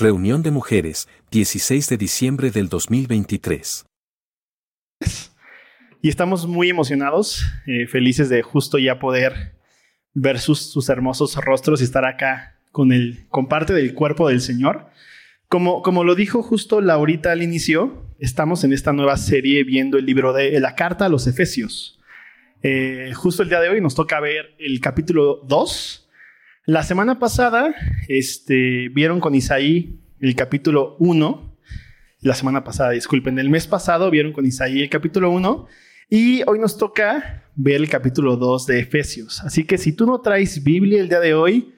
[0.00, 3.84] Reunión de Mujeres, 16 de diciembre del 2023.
[6.00, 9.58] Y estamos muy emocionados, eh, felices de justo ya poder
[10.14, 14.40] ver sus, sus, hermosos rostros y estar acá con, el, con parte del cuerpo del
[14.40, 14.86] Señor.
[15.48, 20.06] Como, como lo dijo justo Laurita al inicio, estamos en esta nueva serie viendo el
[20.06, 22.00] libro de la carta a los Efesios.
[22.62, 25.99] Eh, justo el día de hoy nos toca ver el capítulo 2.
[26.70, 27.74] La semana pasada
[28.06, 31.58] este, vieron con Isaí el capítulo 1.
[32.20, 35.66] La semana pasada, disculpen, el mes pasado vieron con Isaí el capítulo 1.
[36.10, 39.42] Y hoy nos toca ver el capítulo 2 de Efesios.
[39.42, 41.74] Así que si tú no traes Biblia el día de hoy,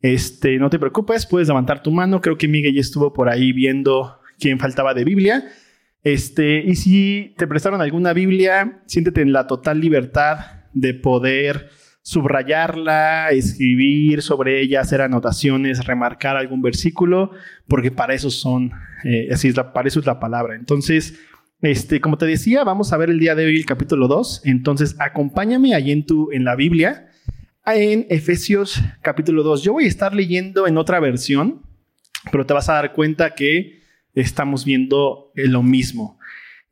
[0.00, 2.20] este, no te preocupes, puedes levantar tu mano.
[2.20, 5.44] Creo que Miguel ya estuvo por ahí viendo quién faltaba de Biblia.
[6.04, 10.38] Este, y si te prestaron alguna Biblia, siéntete en la total libertad
[10.72, 11.68] de poder
[12.06, 17.32] subrayarla, escribir sobre ella, hacer anotaciones, remarcar algún versículo,
[17.66, 18.70] porque para eso son,
[19.02, 20.54] eh, así es la, para eso es la palabra.
[20.54, 21.18] Entonces,
[21.62, 24.42] este, como te decía, vamos a ver el día de hoy el capítulo 2.
[24.44, 27.08] Entonces, acompáñame ahí en tu, en la Biblia,
[27.66, 29.64] en Efesios capítulo 2.
[29.64, 31.62] Yo voy a estar leyendo en otra versión,
[32.30, 33.80] pero te vas a dar cuenta que
[34.14, 36.20] estamos viendo lo mismo.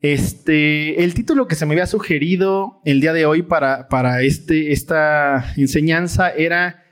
[0.01, 4.71] Este, el título que se me había sugerido el día de hoy para, para este,
[4.71, 6.85] esta enseñanza era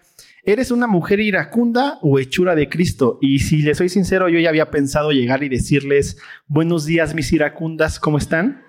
[0.46, 3.18] ¿Eres una mujer iracunda o hechura de Cristo?
[3.22, 7.32] Y si les soy sincero, yo ya había pensado llegar y decirles, buenos días mis
[7.32, 8.62] iracundas, ¿cómo están?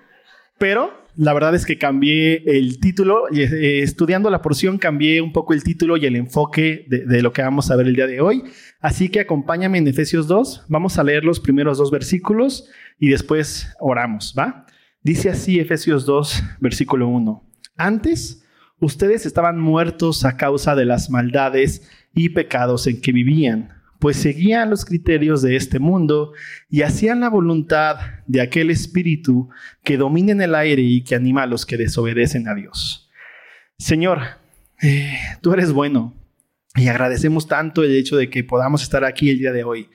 [0.57, 5.31] Pero la verdad es que cambié el título, y, eh, estudiando la porción cambié un
[5.31, 8.21] poco el título y el enfoque de, lo que vamos a ver el día de
[8.21, 8.43] hoy.
[8.79, 13.75] Así que acompáñame en Efesios 2, vamos a leer los primeros dos versículos y después
[13.79, 14.65] oramos, ¿va?
[15.01, 17.43] Dice así Efesios 2, versículo 1.
[17.77, 18.43] Antes,
[18.79, 23.75] ustedes estaban muertos a causa de las maldades y pecados en que vivían
[24.05, 26.33] pues seguían los criterios de este mundo
[26.69, 29.49] y hacían la voluntad de aquel espíritu
[29.83, 33.09] que domina en el aire y que anima a los que desobedecen a Dios.
[33.79, 34.19] Señor,
[34.83, 36.13] eh, tú eres bueno
[36.75, 39.89] y agradecemos tanto el hecho de que podamos estar aquí el día de hoy.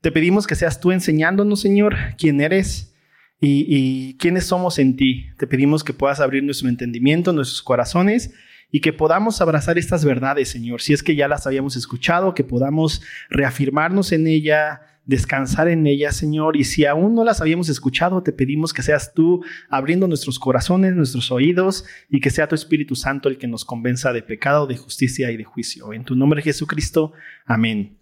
[0.00, 2.94] Te pedimos que seas tú enseñándonos, Señor, quién eres
[3.40, 5.26] y, y quiénes somos en ti.
[5.38, 8.32] Te pedimos que puedas abrir nuestro entendimiento, nuestros corazones
[8.70, 12.44] y que podamos abrazar estas verdades, Señor, si es que ya las habíamos escuchado, que
[12.44, 18.22] podamos reafirmarnos en ella, descansar en ella, Señor, y si aún no las habíamos escuchado,
[18.22, 22.96] te pedimos que seas tú abriendo nuestros corazones, nuestros oídos, y que sea tu Espíritu
[22.96, 25.92] Santo el que nos convenza de pecado, de justicia y de juicio.
[25.92, 27.12] En tu nombre, Jesucristo,
[27.46, 27.98] amén.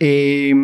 [0.00, 0.54] Eh,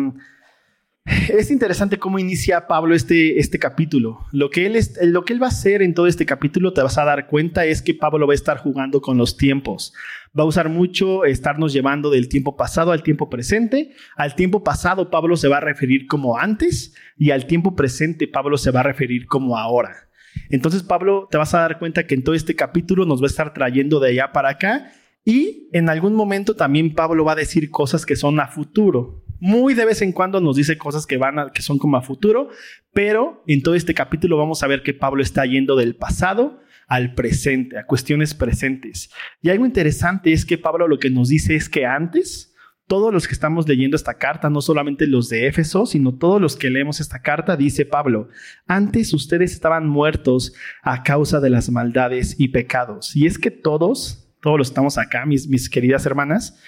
[1.05, 4.25] es interesante cómo inicia Pablo este, este capítulo.
[4.31, 6.81] Lo que, él es, lo que él va a hacer en todo este capítulo, te
[6.81, 9.93] vas a dar cuenta, es que Pablo va a estar jugando con los tiempos.
[10.37, 13.91] Va a usar mucho estarnos llevando del tiempo pasado al tiempo presente.
[14.15, 18.57] Al tiempo pasado Pablo se va a referir como antes y al tiempo presente Pablo
[18.57, 20.09] se va a referir como ahora.
[20.49, 23.27] Entonces Pablo te vas a dar cuenta que en todo este capítulo nos va a
[23.27, 24.91] estar trayendo de allá para acá
[25.23, 29.24] y en algún momento también Pablo va a decir cosas que son a futuro.
[29.47, 32.01] Muy de vez en cuando nos dice cosas que van a, que son como a
[32.01, 32.49] futuro,
[32.93, 37.13] pero en todo este capítulo vamos a ver que Pablo está yendo del pasado al
[37.13, 39.11] presente, a cuestiones presentes.
[39.43, 42.55] Y algo interesante es que Pablo lo que nos dice es que antes
[42.87, 46.55] todos los que estamos leyendo esta carta, no solamente los de Éfeso, sino todos los
[46.55, 48.29] que leemos esta carta, dice Pablo,
[48.65, 53.15] antes ustedes estaban muertos a causa de las maldades y pecados.
[53.15, 56.59] Y es que todos, todos los estamos acá, mis, mis queridas hermanas,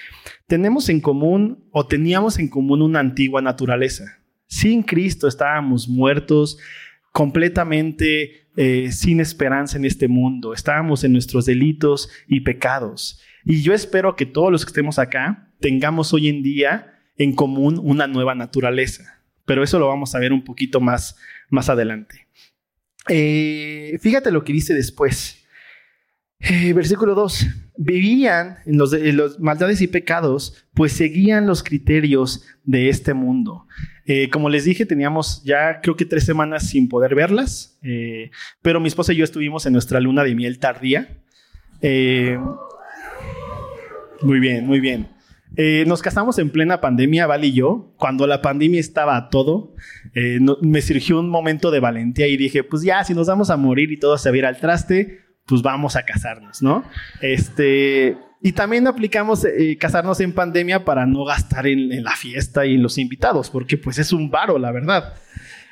[0.48, 4.20] tenemos en común o teníamos en común una antigua naturaleza.
[4.48, 6.58] Sin Cristo estábamos muertos,
[7.12, 10.54] completamente eh, sin esperanza en este mundo.
[10.54, 13.22] Estábamos en nuestros delitos y pecados.
[13.46, 17.80] Y yo espero que todos los que estemos acá tengamos hoy en día en común
[17.84, 19.22] una nueva naturaleza.
[19.46, 21.18] Pero eso lo vamos a ver un poquito más,
[21.50, 22.28] más adelante.
[23.10, 25.46] Eh, fíjate lo que dice después.
[26.40, 27.48] Eh, versículo 2.
[27.78, 33.68] Vivían en los, maldades y pecados, pues seguían los criterios de este mundo.
[34.06, 38.32] Eh, como les dije, teníamos ya creo que tres semanas sin poder verlas, eh,
[38.62, 41.22] pero mi esposa y yo estuvimos en nuestra luna de miel tardía.
[44.22, 45.10] muy bien, muy bien.
[45.86, 49.76] nos casamos en plena pandemia, Val y yo, cuando la pandemia estaba todo.
[50.62, 53.92] me surgió un momento de valentía y dije, pues ya, si nos vamos a morir
[53.92, 56.84] y todo se va al traste, pues vamos a casarnos, ¿no?
[57.22, 62.76] Este, y también aplicamos eh, casarnos en pandemia para no gastar en, la fiesta y
[62.76, 65.16] en los invitados, porque pues es un varo, la verdad.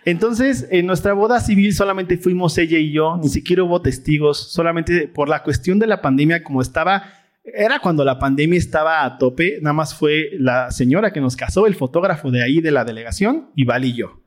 [0.05, 5.07] Entonces, en nuestra boda civil solamente fuimos ella y yo, ni siquiera hubo testigos, solamente
[5.07, 7.03] por la cuestión de la pandemia, como estaba
[7.53, 11.67] era cuando la pandemia estaba a tope, nada más fue la señora que nos casó,
[11.67, 14.21] el fotógrafo de ahí de la delegación, y Val y yo.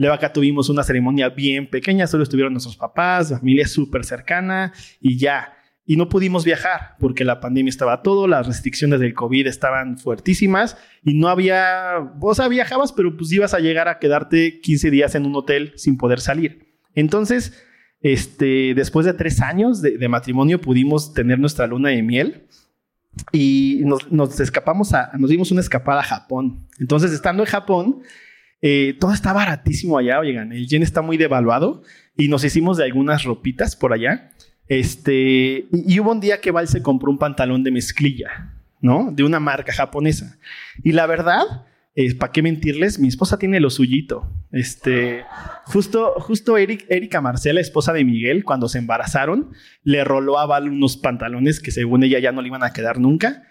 [0.00, 5.18] Luego acá tuvimos una ceremonia bien pequeña, solo estuvieron nuestros papás, familia súper cercana y
[5.18, 5.52] ya.
[5.84, 10.78] Y no pudimos viajar porque la pandemia estaba todo, las restricciones del COVID estaban fuertísimas
[11.04, 15.14] y no había, o sea, viajabas, pero pues ibas a llegar a quedarte 15 días
[15.16, 16.78] en un hotel sin poder salir.
[16.94, 17.62] Entonces,
[18.00, 22.46] este, después de tres años de, matrimonio pudimos tener nuestra luna de miel
[23.32, 26.66] y nos, escapamos a, nos dimos una escapada a Japón.
[26.78, 28.02] Entonces, estando en Japón,
[28.62, 31.82] eh, todo está baratísimo allá, oigan, el yen está muy devaluado
[32.16, 34.32] y nos hicimos de algunas ropitas por allá.
[34.68, 39.10] Este, y, hubo un día que Val se compró un pantalón de mezclilla, ¿no?
[39.12, 40.38] De una marca japonesa.
[40.84, 41.42] Y la verdad,
[42.18, 42.98] ¿para qué mentirles?
[42.98, 44.30] Mi esposa tiene lo suyito.
[44.52, 45.24] Este,
[45.64, 49.52] justo, justo Erika Marcela, esposa de Miguel, cuando se embarazaron,
[49.82, 52.98] le roló a Val unos pantalones que según ella ya no le iban a quedar
[53.00, 53.42] nunca.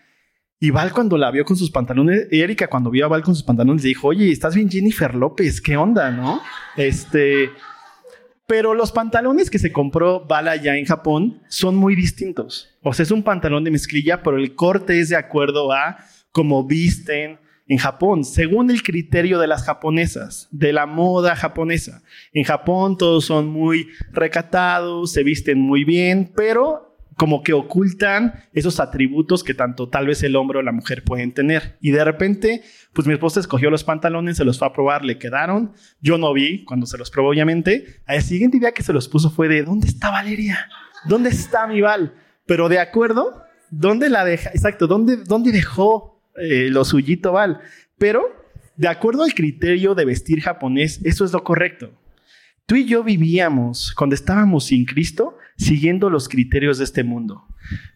[0.60, 3.44] Y Val cuando la vio con sus pantalones, Erika cuando vio a Val con sus
[3.44, 6.42] pantalones dijo, oye, estás bien Jennifer López, ¿qué onda, no?
[6.76, 7.52] Este,
[8.46, 12.78] pero los pantalones que se compró Val allá en Japón son muy distintos.
[12.82, 15.98] O sea, es un pantalón de mezclilla, pero el corte es de acuerdo a
[16.32, 17.40] cómo visten,
[17.70, 22.02] en Japón, según el criterio de las japonesas, de la moda japonesa.
[22.34, 26.89] En Japón todos son muy recatados, se visten muy bien, pero
[27.20, 31.34] como que ocultan esos atributos que tanto tal vez el hombre o la mujer pueden
[31.34, 31.78] tener.
[31.82, 32.62] Y de repente,
[32.94, 35.74] pues mi esposa escogió los pantalones, se los fue a probar, le quedaron.
[36.00, 38.02] Yo no vi cuando se los probó, obviamente.
[38.06, 40.70] Al siguiente día que se los puso fue de, ¿dónde está Valeria?
[41.10, 42.14] ¿Dónde está mi Val?
[42.46, 44.52] Pero de acuerdo, ¿dónde la deja?
[44.52, 47.60] Exacto, ¿dónde, dónde dejó eh, lo suyito Val.
[47.98, 48.24] Pero,
[48.78, 51.92] de acuerdo al criterio de vestir japonés, eso es lo correcto.
[52.70, 57.48] Tú y yo vivíamos, cuando estábamos sin Cristo, siguiendo los criterios de este mundo.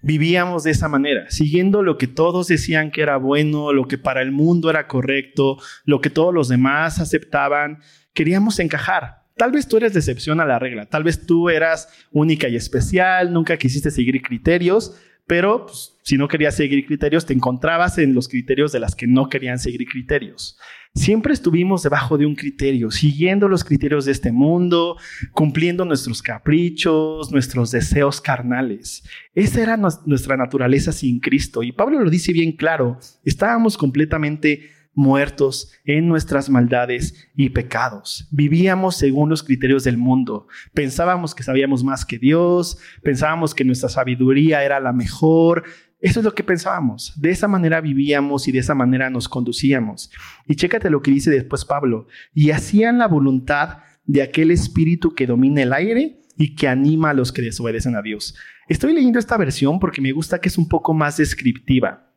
[0.01, 4.23] Vivíamos de esa manera, siguiendo lo que todos decían que era bueno, lo que para
[4.23, 7.83] el mundo era correcto, lo que todos los demás aceptaban.
[8.15, 9.25] Queríamos encajar.
[9.37, 13.31] Tal vez tú eres decepción a la regla, tal vez tú eras única y especial,
[13.31, 18.27] nunca quisiste seguir criterios, pero pues, si no querías seguir criterios, te encontrabas en los
[18.27, 20.57] criterios de las que no querían seguir criterios.
[20.95, 24.95] Siempre estuvimos debajo de un criterio, siguiendo los criterios de este mundo,
[25.31, 29.03] cumpliendo nuestros caprichos, nuestros deseos carnales.
[29.33, 31.63] Esa era nuestra naturaleza sin Cristo.
[31.63, 38.27] Y Pablo lo dice bien claro, estábamos completamente muertos en nuestras maldades y pecados.
[38.31, 40.47] Vivíamos según los criterios del mundo.
[40.73, 45.63] Pensábamos que sabíamos más que Dios, pensábamos que nuestra sabiduría era la mejor.
[45.99, 47.13] Eso es lo que pensábamos.
[47.19, 50.11] De esa manera vivíamos y de esa manera nos conducíamos.
[50.47, 52.07] Y chécate lo que dice después Pablo.
[52.33, 57.13] Y hacían la voluntad de aquel espíritu que domina el aire y que anima a
[57.13, 58.35] los que desobedecen a Dios.
[58.67, 62.12] Estoy leyendo esta versión porque me gusta que es un poco más descriptiva.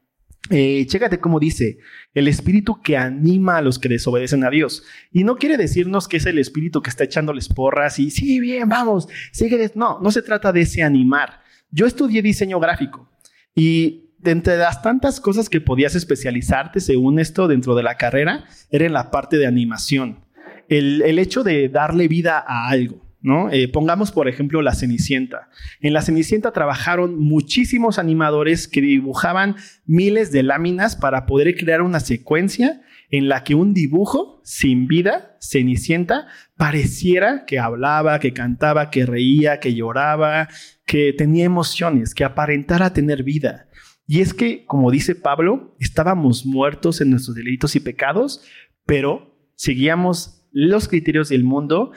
[0.50, 1.78] Eh, chécate cómo dice,
[2.14, 4.84] el espíritu que anima a los que desobedecen a Dios.
[5.12, 8.69] Y no quiere decirnos que es el espíritu que está echándoles porras y sí, bien,
[8.69, 9.70] vamos, sigue.
[9.75, 11.40] No, no se trata de ese animar.
[11.70, 13.10] Yo estudié diseño gráfico
[13.54, 18.87] y entre las tantas cosas que podías especializarte según esto dentro de la carrera, era
[18.87, 20.25] en la parte de animación.
[20.69, 23.05] el hecho de darle vida a algo.
[23.50, 25.49] Eh, pongamos, por ejemplo, la Cenicienta.
[25.81, 31.99] En la Cenicienta trabajaron muchísimos animadores que dibujaban miles de láminas para poder crear una
[31.99, 39.06] secuencia en la que un dibujo sin vida, Cenicienta, pareciera que hablaba, que cantaba, que
[39.06, 40.49] reía, que lloraba,
[40.85, 43.68] que tenía emociones, que aparentara tener vida.
[44.06, 48.45] Y es que, como dice Pablo, estábamos muertos en nuestros delitos y pecados,
[48.85, 51.90] pero seguíamos los criterios del mundo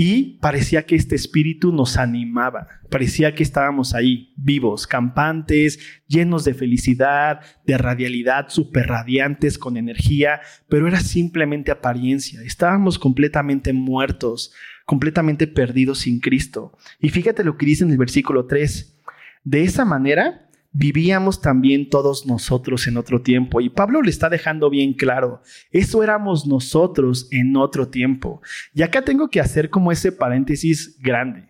[0.00, 6.54] y parecía que este espíritu nos animaba, parecía que estábamos ahí, vivos, campantes, llenos de
[6.54, 14.54] felicidad, de radialidad, súper radiantes, con energía, pero era simplemente apariencia, estábamos completamente muertos,
[14.86, 16.78] completamente perdidos sin Cristo.
[17.00, 19.00] Y fíjate lo que dice en el versículo 3,
[19.42, 23.60] de esa manera vivíamos también todos nosotros en otro tiempo.
[23.60, 28.42] Y Pablo le está dejando bien claro, eso éramos nosotros en otro tiempo.
[28.74, 31.48] Y acá tengo que hacer como ese paréntesis grande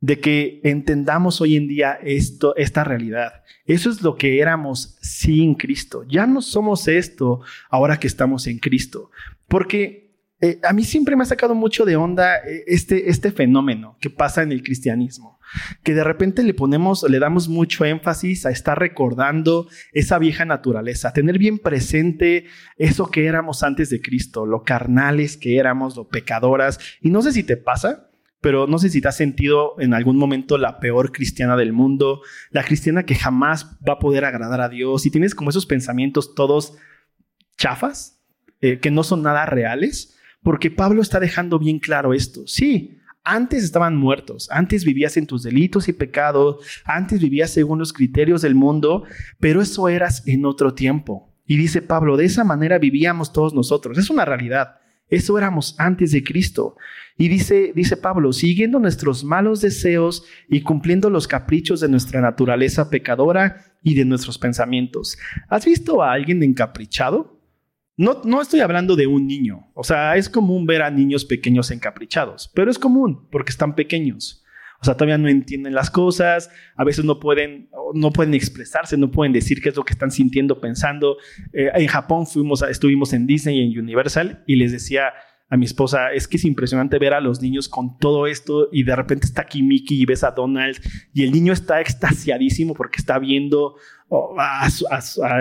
[0.00, 3.42] de que entendamos hoy en día esto, esta realidad.
[3.64, 6.04] Eso es lo que éramos sin Cristo.
[6.06, 7.40] Ya no somos esto
[7.70, 9.10] ahora que estamos en Cristo.
[9.48, 10.03] Porque
[10.40, 14.10] eh, a mí siempre me ha sacado mucho de onda eh, este, este fenómeno que
[14.10, 15.38] pasa en el cristianismo,
[15.82, 21.12] que de repente le ponemos, le damos mucho énfasis a estar recordando esa vieja naturaleza,
[21.12, 26.78] tener bien presente eso que éramos antes de Cristo, lo carnales que éramos, lo pecadoras.
[27.00, 28.10] Y no sé si te pasa,
[28.40, 32.20] pero no sé si te has sentido en algún momento la peor cristiana del mundo,
[32.50, 36.34] la cristiana que jamás va a poder agradar a Dios y tienes como esos pensamientos
[36.34, 36.76] todos
[37.56, 38.20] chafas,
[38.60, 40.13] eh, que no son nada reales,
[40.44, 42.46] porque Pablo está dejando bien claro esto.
[42.46, 47.92] Sí, antes estaban muertos, antes vivías en tus delitos y pecados, antes vivías según los
[47.92, 49.04] criterios del mundo,
[49.40, 51.34] pero eso eras en otro tiempo.
[51.46, 53.98] Y dice Pablo, de esa manera vivíamos todos nosotros.
[53.98, 54.76] Es una realidad.
[55.08, 56.76] Eso éramos antes de Cristo.
[57.16, 62.90] Y dice, dice Pablo, siguiendo nuestros malos deseos y cumpliendo los caprichos de nuestra naturaleza
[62.90, 65.16] pecadora y de nuestros pensamientos.
[65.48, 67.33] ¿Has visto a alguien encaprichado?
[67.96, 69.70] No, no estoy hablando de un niño.
[69.74, 74.44] O sea, es común ver a niños pequeños encaprichados, pero es común porque están pequeños.
[74.80, 79.10] O sea, todavía no entienden las cosas, a veces no pueden, no pueden expresarse, no
[79.10, 81.16] pueden decir qué es lo que están sintiendo, pensando.
[81.52, 85.14] Eh, en Japón fuimos, estuvimos en Disney y en Universal y les decía
[85.48, 88.82] a mi esposa, es que es impresionante ver a los niños con todo esto y
[88.82, 90.76] de repente está aquí Mickey y ves a Donald
[91.12, 93.76] y el niño está extasiadísimo porque está viendo
[94.38, 94.68] a,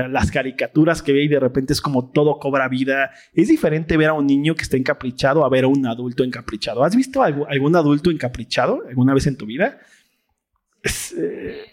[0.08, 3.12] las caricaturas que ve y de repente es como todo cobra vida.
[3.34, 6.84] Es diferente ver a un niño que está encaprichado a ver a un adulto encaprichado.
[6.84, 9.80] ¿Has visto algún, adulto encaprichado alguna vez en tu vida?
[11.18, 11.66] Eh,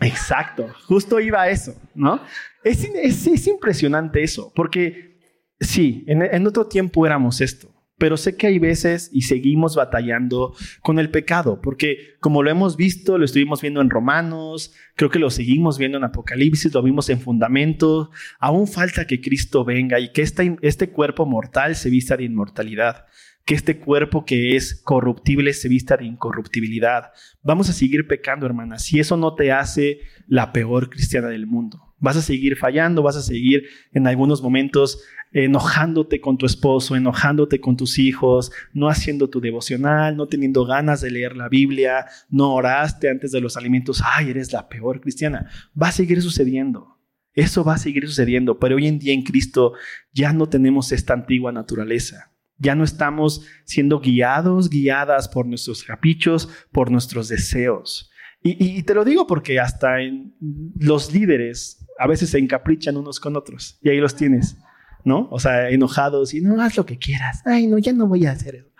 [0.00, 2.20] exacto, justo iba a eso, ¿no?
[2.62, 5.18] Es, es, impresionante eso, porque
[5.58, 10.98] sí, en otro tiempo éramos esto pero sé que hay veces y seguimos batallando con
[10.98, 15.30] el pecado, porque como lo hemos visto, lo estuvimos viendo en Romanos, creo que lo
[15.30, 20.22] seguimos viendo en Apocalipsis, lo vimos en Fundamento, aún falta que Cristo venga y que
[20.22, 23.06] este, este cuerpo mortal se vista de inmortalidad
[23.44, 27.12] que este cuerpo que es corruptible se vista de incorruptibilidad.
[27.42, 31.83] Vamos a seguir pecando, hermanas, si eso no te hace la peor cristiana del mundo.
[32.04, 37.62] Vas a seguir fallando, vas a seguir en algunos momentos enojándote con tu esposo, enojándote
[37.62, 42.52] con tus hijos, no haciendo tu devocional, no teniendo ganas de leer la Biblia, no
[42.52, 45.50] oraste antes de los alimentos, ay, eres la peor cristiana.
[45.80, 46.98] Va a seguir sucediendo.
[47.32, 49.72] Eso va a seguir sucediendo, pero hoy en día en Cristo
[50.12, 52.32] ya no tenemos esta antigua naturaleza.
[52.58, 58.10] Ya no estamos siendo guiados, guiadas por nuestros caprichos, por nuestros deseos.
[58.46, 60.36] Y, te lo digo porque hasta en
[60.78, 64.56] los líderes a veces se encaprichan unos con otros y ahí los tienes.
[65.04, 65.28] ¿no?
[65.30, 67.42] O sea, enojados y no, haz lo que quieras.
[67.44, 68.70] Ay, no, ya no voy a hacer eso.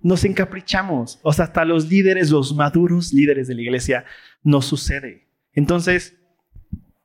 [0.00, 1.20] Nos encaprichamos.
[1.22, 4.04] O sea, hasta los líderes, los maduros líderes de la iglesia,
[4.42, 5.28] no sucede.
[5.52, 6.16] Entonces,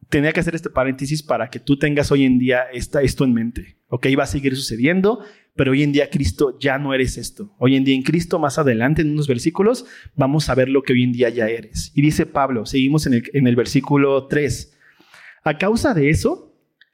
[0.10, 3.34] tenía que hacer este paréntesis para que tú tengas hoy en día esta, esto en
[3.34, 3.78] mente.
[3.90, 5.24] Ok, va a seguir sucediendo,
[5.56, 7.56] pero hoy en día Cristo ya no eres esto.
[7.58, 10.94] Hoy en día en Cristo, más adelante en unos versículos, vamos a ver lo que
[10.94, 11.92] hoy en día ya eres.
[11.96, 14.77] Y dice Pablo, seguimos en el, en el versículo 3.
[15.44, 16.48] A causa de eso,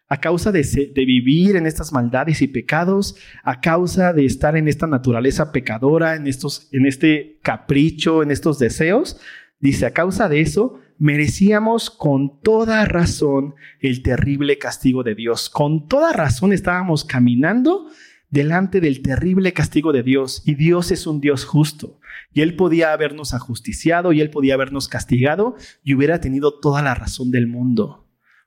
[0.07, 0.61] a causa de,
[0.95, 6.27] vivir en estas maldades y pecados, a causa de estar en esta naturaleza pecadora, en,
[6.27, 9.19] estos, en este capricho, en estos deseos,
[9.59, 15.49] dice, a causa de eso, merecíamos con toda razón el terrible castigo de Dios.
[15.49, 17.87] Con toda razón estábamos caminando
[18.29, 21.99] delante del terrible castigo de Dios y Dios es un Dios justo.
[22.33, 26.95] Y Él podía habernos ajusticiado y Él podía habernos castigado y hubiera tenido toda la
[26.95, 28.02] razón del mundo.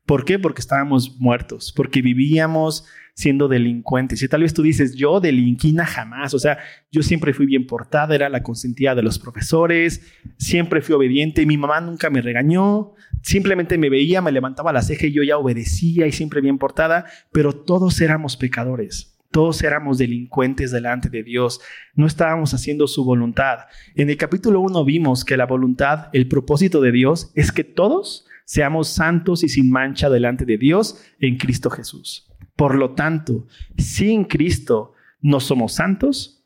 [0.07, 0.39] ¿Por qué?
[0.39, 2.87] Porque estábamos muertos, porque vivíamos
[3.17, 4.23] siendo delincuentes.
[4.23, 6.59] Y tal vez tú dices, yo delinquina jamás, o sea,
[6.93, 10.03] yo siempre fui bien portada, era la consentida de los profesores,
[10.37, 15.07] siempre fui obediente, mi mamá nunca me regañó, simplemente me veía, me levantaba la ceja
[15.07, 19.15] y yo ya obedecía y siempre bien portada, pero todos éramos pecadores.
[19.33, 21.61] Todos éramos delincuentes delante de Dios,
[21.95, 23.61] no estábamos haciendo su voluntad.
[23.95, 28.27] En el capítulo 1 vimos que la voluntad, el propósito de Dios es que todos
[28.47, 32.33] seamos santos y sin mancha delante de Dios en Cristo Jesús.
[32.55, 36.43] Por lo tanto, sin Cristo no somos santos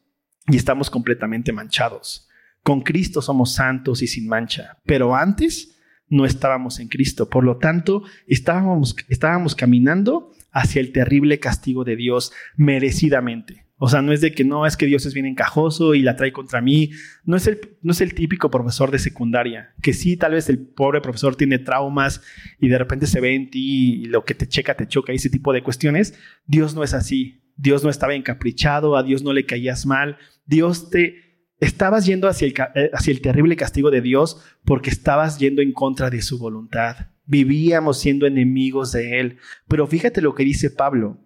[0.49, 2.29] y estamos completamente manchados.
[2.65, 5.79] Con Cristo somos santos y sin mancha, pero antes
[6.09, 7.29] no estábamos en Cristo.
[7.29, 13.70] Por lo tanto, estábamos, estábamos caminando hacia el terrible castigo de Dios merecidamente.
[13.83, 16.15] O sea, no es de que no, es que Dios es bien encajoso y la
[16.15, 16.91] trae contra mí.
[17.25, 20.59] No es, el, no es el típico profesor de secundaria, que sí, tal vez el
[20.59, 22.21] pobre profesor tiene traumas
[22.61, 25.31] y de repente se ve en ti y lo que te checa, te choca, ese
[25.31, 26.13] tipo de cuestiones.
[26.45, 27.41] Dios no es así.
[27.57, 30.19] Dios no estaba encaprichado, a Dios no le caías mal.
[30.45, 31.49] Dios te...
[31.59, 35.73] Estabas yendo hacia el, eh, hacia el terrible castigo de Dios porque estabas yendo en
[35.73, 37.09] contra de su voluntad.
[37.25, 39.39] Vivíamos siendo enemigos de Él.
[39.69, 41.19] Pero fíjate lo que dice Pablo.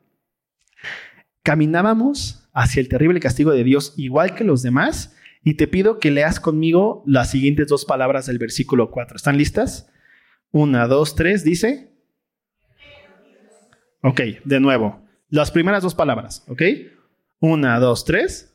[1.42, 5.14] Caminábamos hacia el terrible castigo de Dios igual que los demás.
[5.42, 9.16] Y te pido que leas conmigo las siguientes dos palabras del versículo 4.
[9.16, 9.90] ¿Están listas?
[10.50, 11.90] Una, dos, tres, dice.
[14.00, 15.02] Ok, de nuevo.
[15.28, 16.62] Las primeras dos palabras, ¿ok?
[17.40, 18.54] Una, dos, tres.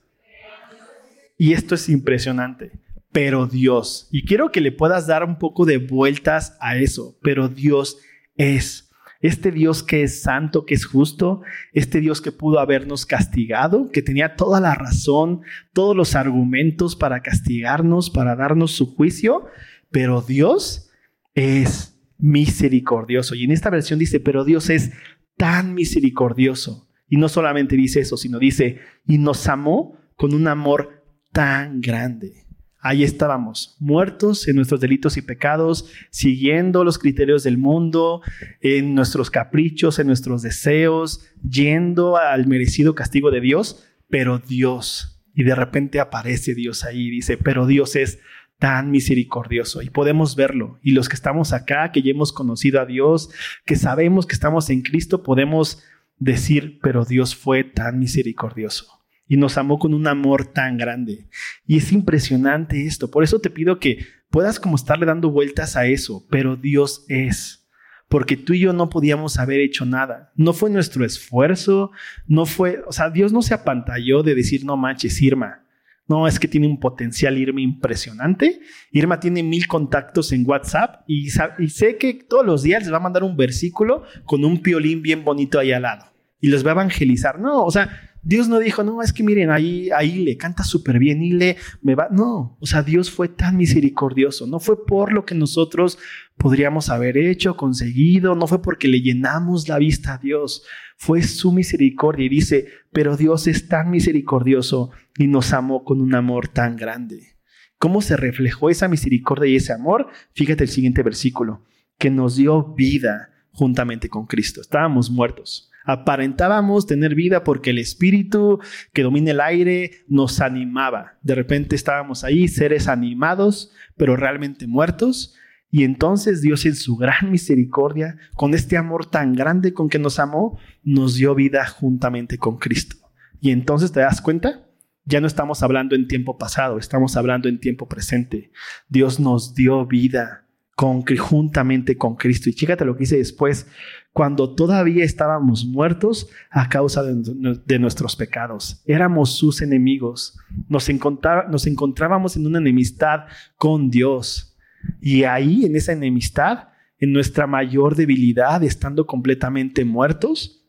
[1.37, 2.71] Y esto es impresionante.
[3.11, 7.49] Pero Dios, y quiero que le puedas dar un poco de vueltas a eso, pero
[7.49, 7.97] Dios
[8.35, 8.88] es.
[9.21, 11.41] Este Dios que es santo, que es justo,
[11.73, 15.41] este Dios que pudo habernos castigado, que tenía toda la razón,
[15.73, 19.45] todos los argumentos para castigarnos, para darnos su juicio,
[19.91, 20.89] pero Dios
[21.33, 23.35] es misericordioso.
[23.35, 24.91] Y en esta versión dice, pero Dios es
[25.35, 26.87] tan misericordioso.
[27.07, 32.45] Y no solamente dice eso, sino dice, y nos amó con un amor tan grande.
[32.81, 38.21] Ahí estábamos, muertos en nuestros delitos y pecados, siguiendo los criterios del mundo,
[38.61, 45.43] en nuestros caprichos, en nuestros deseos, yendo al merecido castigo de Dios, pero Dios, y
[45.43, 48.19] de repente aparece Dios ahí y dice, pero Dios es
[48.59, 50.79] tan misericordioso y podemos verlo.
[50.81, 53.29] Y los que estamos acá, que ya hemos conocido a Dios,
[53.65, 55.83] que sabemos que estamos en Cristo, podemos
[56.17, 58.98] decir, pero Dios fue tan misericordioso
[59.29, 61.29] y nos amó con un amor tan grande.
[61.65, 63.09] Y es impresionante esto.
[63.09, 67.69] Por eso te pido que puedas como estarle dando vueltas a eso, pero Dios es.
[68.09, 70.33] Porque tú y yo no podíamos haber hecho nada.
[70.35, 71.91] No fue nuestro esfuerzo,
[72.27, 75.63] no fue, o sea, Dios no se apantalló de decir, no manches, Irma.
[76.07, 78.61] No, es que tiene un potencial Irma impresionante.
[78.91, 83.01] Irma tiene mil contactos en WhatsApp y, sé que todos los días les va a
[83.01, 86.73] mandar un versículo con un piolín bien bonito ahí al lado y les va a
[86.73, 87.39] evangelizar.
[87.39, 90.99] No, o sea, Dios no dijo, no, es que miren, ahí, ahí le canta súper
[90.99, 92.09] bien y le me va.
[92.11, 94.45] No, o sea, Dios fue tan misericordioso.
[94.45, 95.97] No fue por lo que nosotros
[96.37, 100.63] podríamos haber hecho, conseguido, no fue porque le llenamos la vista a Dios.
[100.97, 102.25] Fue su misericordia.
[102.25, 107.37] Y dice, pero Dios es tan misericordioso y nos amó con un amor tan grande.
[107.77, 110.07] ¿Cómo se reflejó esa misericordia y ese amor?
[110.33, 111.65] Fíjate el siguiente versículo,
[111.97, 114.59] que nos dio vida juntamente con Cristo.
[114.59, 118.59] Estábamos muertos Aparentábamos tener vida porque el espíritu
[118.93, 121.17] que domina el aire nos animaba.
[121.23, 125.33] De repente estábamos ahí, seres animados, pero realmente muertos.
[125.71, 130.19] Y entonces Dios en su gran misericordia, con este amor tan grande con que nos
[130.19, 132.95] amó, nos dio vida juntamente con Cristo.
[133.41, 134.67] Y entonces te das cuenta,
[135.05, 138.51] ya no estamos hablando en tiempo pasado, estamos hablando en tiempo presente.
[138.89, 142.47] Dios nos dio vida con, juntamente con Cristo.
[142.47, 143.67] Y fíjate lo que dice después,
[144.13, 148.81] cuando todavía estábamos muertos a causa de, nuestros pecados.
[148.85, 150.37] Éramos sus enemigos.
[150.67, 154.57] Nos, encontrábamos en una enemistad con Dios.
[155.01, 156.69] Y ahí, en esa enemistad,
[156.99, 160.65] en nuestra mayor debilidad, estando completamente muertos,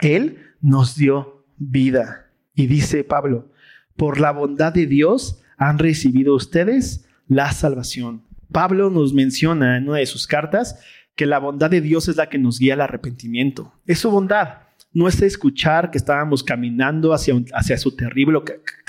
[0.00, 2.30] Él nos dio vida.
[2.54, 3.50] Y dice Pablo,
[3.96, 9.98] por la bondad de Dios han recibido ustedes la salvación Pablo nos menciona en una
[9.98, 10.80] de sus cartas
[11.20, 13.74] que la bondad de Dios es la que nos guía al arrepentimiento.
[13.86, 14.60] Es su bondad.
[14.94, 18.40] No es escuchar que estábamos caminando hacia, hacia su terrible,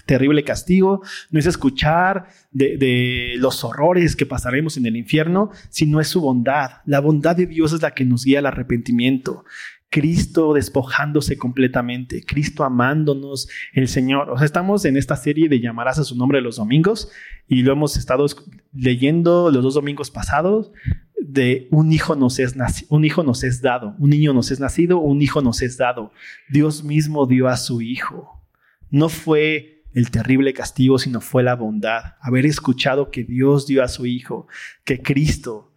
[0.05, 5.99] terrible castigo, no es escuchar de, de, los horrores que pasaremos en el infierno, sino
[5.99, 6.77] es su bondad.
[6.85, 9.43] La bondad de Dios es la que nos guía al arrepentimiento.
[9.89, 14.29] Cristo despojándose completamente, Cristo amándonos, el Señor.
[14.29, 17.11] O sea, estamos en esta serie de llamarás a su nombre los domingos
[17.49, 18.25] y lo hemos estado
[18.73, 20.71] leyendo los dos domingos pasados
[21.21, 22.55] de un hijo nos es
[22.89, 26.11] un hijo es dado, un niño nos es nacido, un hijo nos es dado.
[26.49, 28.41] Dios mismo dio a su hijo.
[28.89, 32.15] No fue el terrible castigo, sino fue la bondad.
[32.21, 34.47] Haber escuchado que Dios dio a su hijo,
[34.83, 35.73] que Cristo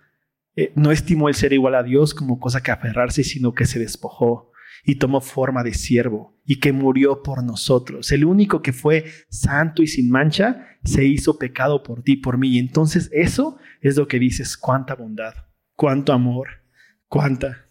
[0.56, 3.78] eh, no estimó el ser igual a Dios como cosa que aferrarse, sino que se
[3.78, 4.50] despojó
[4.84, 8.12] y tomó forma de siervo y que murió por nosotros.
[8.12, 12.50] El único que fue santo y sin mancha se hizo pecado por ti, por mí.
[12.50, 15.34] Y entonces eso es lo que dices, cuánta bondad,
[15.74, 16.48] cuánto amor,
[17.08, 17.64] cuánta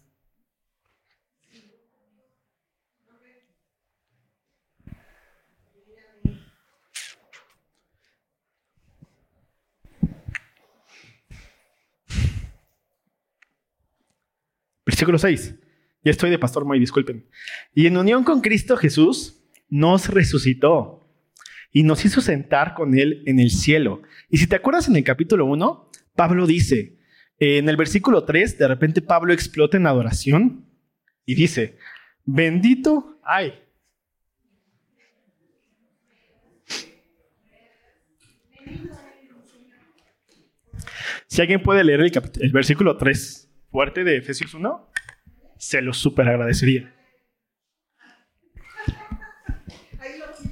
[14.86, 15.62] Versículo 6.
[16.03, 17.25] Ya estoy de pastor muy disculpen.
[17.73, 21.09] Y en unión con Cristo Jesús nos resucitó
[21.71, 24.01] y nos hizo sentar con Él en el cielo.
[24.29, 26.99] Y si te acuerdas en el capítulo 1, Pablo dice,
[27.39, 30.65] en el versículo 3, de repente Pablo explota en adoración
[31.25, 31.77] y dice,
[32.25, 33.53] bendito, ay.
[41.27, 42.11] Si alguien puede leer el,
[42.41, 44.92] el versículo 3 fuerte de Efesios 1,
[45.63, 46.93] se lo súper agradecería.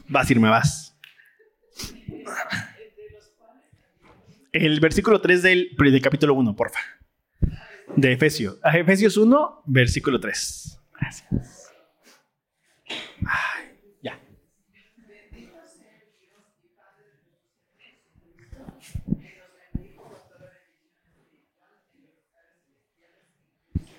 [0.08, 0.98] Vas irme, vas.
[4.54, 6.80] El versículo 3 del, del capítulo 1, porfa.
[7.96, 8.58] De Efesios.
[8.64, 10.80] A Efesios 1, versículo 3.
[11.00, 11.74] Gracias.
[13.26, 14.20] Ay, ya.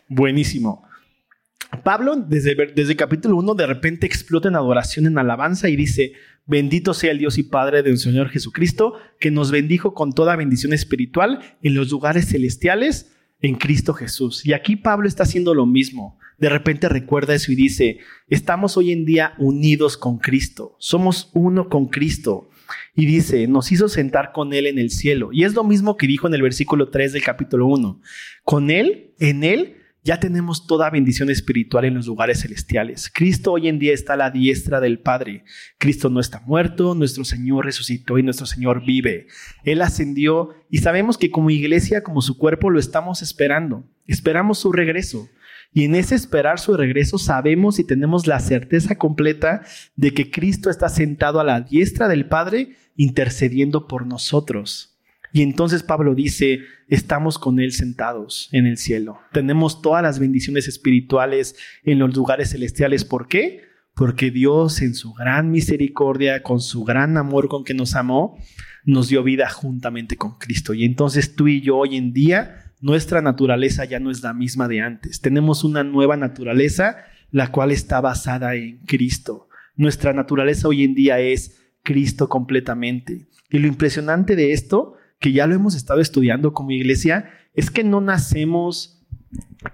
[0.09, 0.92] Buenísimo.
[1.83, 6.13] Pablo, desde, desde el capítulo 1, de repente explota en adoración, en alabanza y dice,
[6.47, 10.73] bendito sea el Dios y Padre del Señor Jesucristo, que nos bendijo con toda bendición
[10.73, 14.47] espiritual en los lugares celestiales en Cristo Jesús.
[14.47, 16.19] Y aquí Pablo está haciendo lo mismo.
[16.39, 21.69] De repente recuerda eso y dice, estamos hoy en día unidos con Cristo, somos uno
[21.69, 22.49] con Cristo.
[22.95, 25.31] Y dice, nos hizo sentar con Él en el cielo.
[25.33, 28.01] Y es lo mismo que dijo en el versículo 3 del capítulo 1.
[28.45, 33.11] Con Él, en Él, ya tenemos toda bendición espiritual en los lugares celestiales.
[33.13, 35.45] Cristo hoy en día está a la diestra del Padre.
[35.79, 39.29] Cristo no está muerto, nuestro Señor resucitó y nuestro Señor vive.
[39.65, 43.85] Él ascendió y sabemos que como iglesia, como su cuerpo, lo estamos esperando.
[44.07, 45.29] Esperamos su regreso.
[45.73, 49.63] Y en ese esperar su regreso sabemos y tenemos la certeza completa
[49.97, 54.92] de que Cristo está sentado a la diestra del Padre intercediendo por nosotros.
[55.33, 59.19] Y entonces Pablo dice, estamos con Él sentados en el cielo.
[59.33, 63.05] Tenemos todas las bendiciones espirituales en los lugares celestiales.
[63.05, 63.63] ¿Por qué?
[63.95, 68.39] Porque Dios en su gran misericordia, con su gran amor con que nos amó,
[68.85, 70.75] nos dio vida juntamente con Cristo.
[70.75, 74.69] Y entonces tú y yo hoy en día, nuestra naturaleza ya no es la misma
[74.69, 75.23] de antes.
[75.23, 76.97] Tenemos una nueva naturaleza,
[77.31, 79.49] la cual está basada en Cristo.
[79.77, 83.29] Nuestra naturaleza hoy en día es Cristo completamente.
[83.51, 87.85] Y lo impresionante de esto que ya lo hemos estado estudiando como iglesia, es que
[87.85, 89.07] no nacemos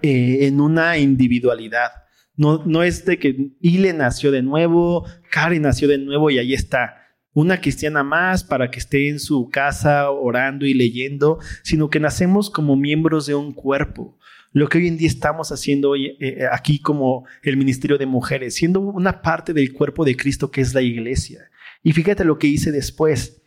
[0.03, 1.91] eh, en una individualidad.
[2.37, 6.55] No, no es de que Ile nació de nuevo, Karen nació de nuevo y ahí
[6.55, 6.95] está.
[7.33, 12.51] Una cristiana más para que esté en su casa orando y leyendo, sino que nacemos
[12.51, 14.19] como miembros de un cuerpo.
[14.53, 18.55] Lo que hoy en día estamos haciendo hoy, eh, aquí como el Ministerio de Mujeres,
[18.55, 21.51] siendo una parte del cuerpo de Cristo que es la iglesia.
[21.83, 23.43] Y fíjate lo que hice después.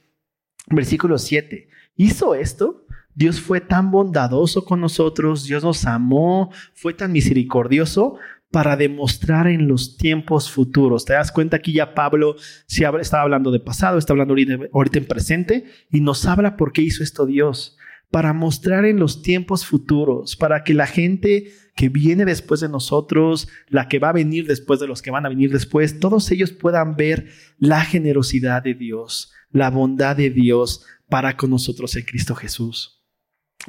[0.67, 7.11] Versículo 7 hizo esto, Dios fue tan bondadoso con nosotros, Dios nos amó, fue tan
[7.11, 8.17] misericordioso
[8.51, 11.05] para demostrar en los tiempos futuros.
[11.05, 12.35] Te das cuenta aquí ya Pablo
[12.67, 14.33] si estaba hablando de pasado, está hablando
[14.73, 17.77] ahorita, en presente y nos habla por qué hizo esto Dios.
[18.11, 23.47] Para mostrar en los tiempos futuros, para que la gente que viene después de nosotros,
[23.69, 26.51] la que va a venir después de los que van a venir después, todos ellos
[26.51, 32.33] puedan ver la generosidad de Dios, la bondad de Dios, para con nosotros en Cristo
[32.35, 33.03] Jesús.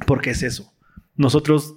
[0.07, 0.73] Porque es eso.
[1.13, 1.75] Nosotros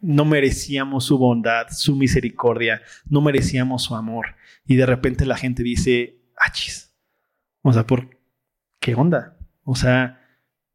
[0.00, 4.36] no merecíamos su bondad, su misericordia, no merecíamos su amor.
[4.66, 6.96] Y de repente la gente dice, achis.
[7.60, 8.18] O sea, ¿por
[8.80, 9.36] qué onda?
[9.64, 10.26] O sea,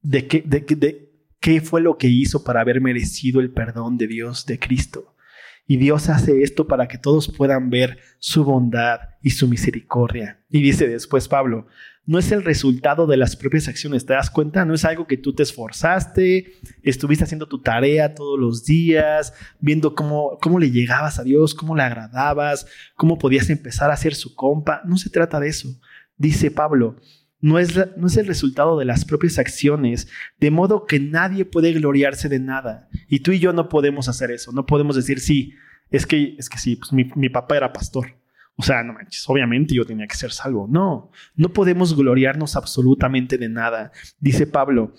[0.02, 4.06] ¿de qué, de, de, qué fue lo que hizo para haber merecido el perdón de
[4.06, 5.15] Dios, de Cristo?
[5.68, 10.40] Y Dios hace esto para que todos puedan ver su bondad y su misericordia.
[10.50, 11.68] Y dice después Pablo,
[12.06, 14.64] no es el resultado de las propias acciones, ¿te das cuenta?
[14.64, 19.96] No es algo que tú te esforzaste, estuviste haciendo tu tarea todos los días, viendo
[19.96, 24.36] cómo, cómo le llegabas a Dios, cómo le agradabas, cómo podías empezar a ser su
[24.36, 24.82] compa.
[24.86, 25.80] No se trata de eso.
[26.16, 26.98] Dice Pablo,
[27.46, 30.08] no es, no es el resultado de las propias acciones,
[30.40, 32.90] de modo que nadie puede gloriarse de nada.
[33.08, 35.54] Y tú y yo no podemos hacer eso, no podemos decir, sí,
[35.92, 38.08] es que, es que sí, pues mi, mi papá era pastor
[38.58, 40.68] o sea, no manches, obviamente yo tenía que ser salvo.
[40.70, 43.92] No, no podemos gloriarnos absolutamente de nada.
[44.20, 44.94] Dice Pablo,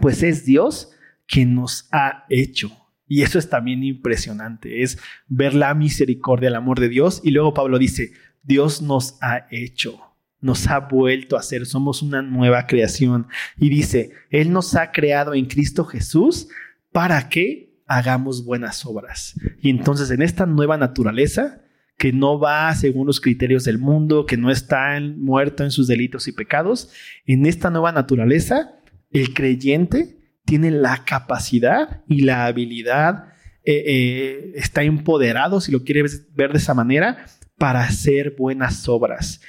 [0.00, 0.90] pues es Dios
[1.26, 2.70] quien nos ha hecho.
[3.06, 7.20] Y eso es también impresionante, es ver la misericordia, el amor de Dios.
[7.24, 10.09] Y luego Pablo dice, Dios nos ha hecho,
[10.40, 13.26] nos ha vuelto a ser, somos una nueva creación.
[13.58, 16.48] Y dice, Él nos ha creado en Cristo Jesús
[16.92, 19.34] para que hagamos buenas obras.
[19.60, 21.60] Y entonces en esta nueva naturaleza,
[22.00, 26.28] que no va según los criterios del mundo, que no está muerto en sus delitos
[26.28, 26.90] y pecados.
[27.26, 28.70] En esta nueva naturaleza,
[29.10, 36.34] el creyente tiene la capacidad y la habilidad, eh, eh, está empoderado, si lo quieres
[36.34, 37.26] ver de esa manera,
[37.58, 39.42] para hacer buenas obras.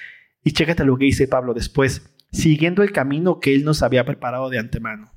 [0.44, 4.50] Y chécate lo que dice Pablo después, siguiendo el camino que él nos había preparado
[4.50, 5.12] de antemano.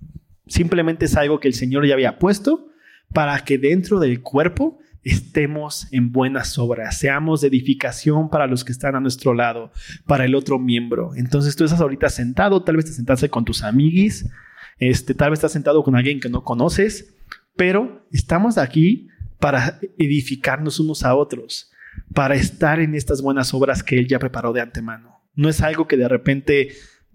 [0.47, 2.69] Simplemente es algo que el Señor ya había puesto
[3.13, 8.73] para que dentro del cuerpo estemos en buenas obras, seamos de edificación para los que
[8.73, 9.71] están a nuestro lado,
[10.07, 11.13] para el otro miembro.
[11.15, 14.29] Entonces tú estás ahorita sentado, tal vez te sentaste con tus amiguis,
[14.79, 17.15] este, tal vez estás sentado con alguien que no conoces,
[17.55, 19.09] pero estamos aquí
[19.39, 21.71] para edificarnos unos a otros,
[22.15, 25.14] para estar en estas buenas obras que Él ya preparó de antemano.
[25.35, 26.69] No es algo que de repente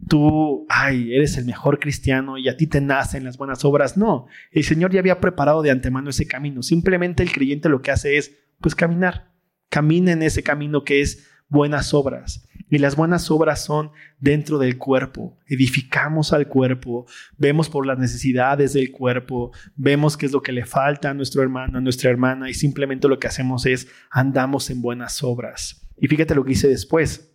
[0.08, 3.97] tú, ay, eres el mejor cristiano y a ti te nacen las buenas obras.
[3.97, 6.63] No, el Señor ya había preparado de antemano ese camino.
[6.63, 9.32] Simplemente el creyente lo que hace es, pues, caminar.
[9.69, 12.45] Camina en ese camino que es buenas obras.
[12.71, 15.39] Y las buenas obras son dentro del cuerpo.
[15.47, 20.65] Edificamos al cuerpo, vemos por las necesidades del cuerpo, vemos qué es lo que le
[20.65, 24.82] falta a nuestro hermano, a nuestra hermana, y simplemente lo que hacemos es andamos en
[24.82, 25.89] buenas obras.
[25.97, 27.25] Y fíjate lo que dice después.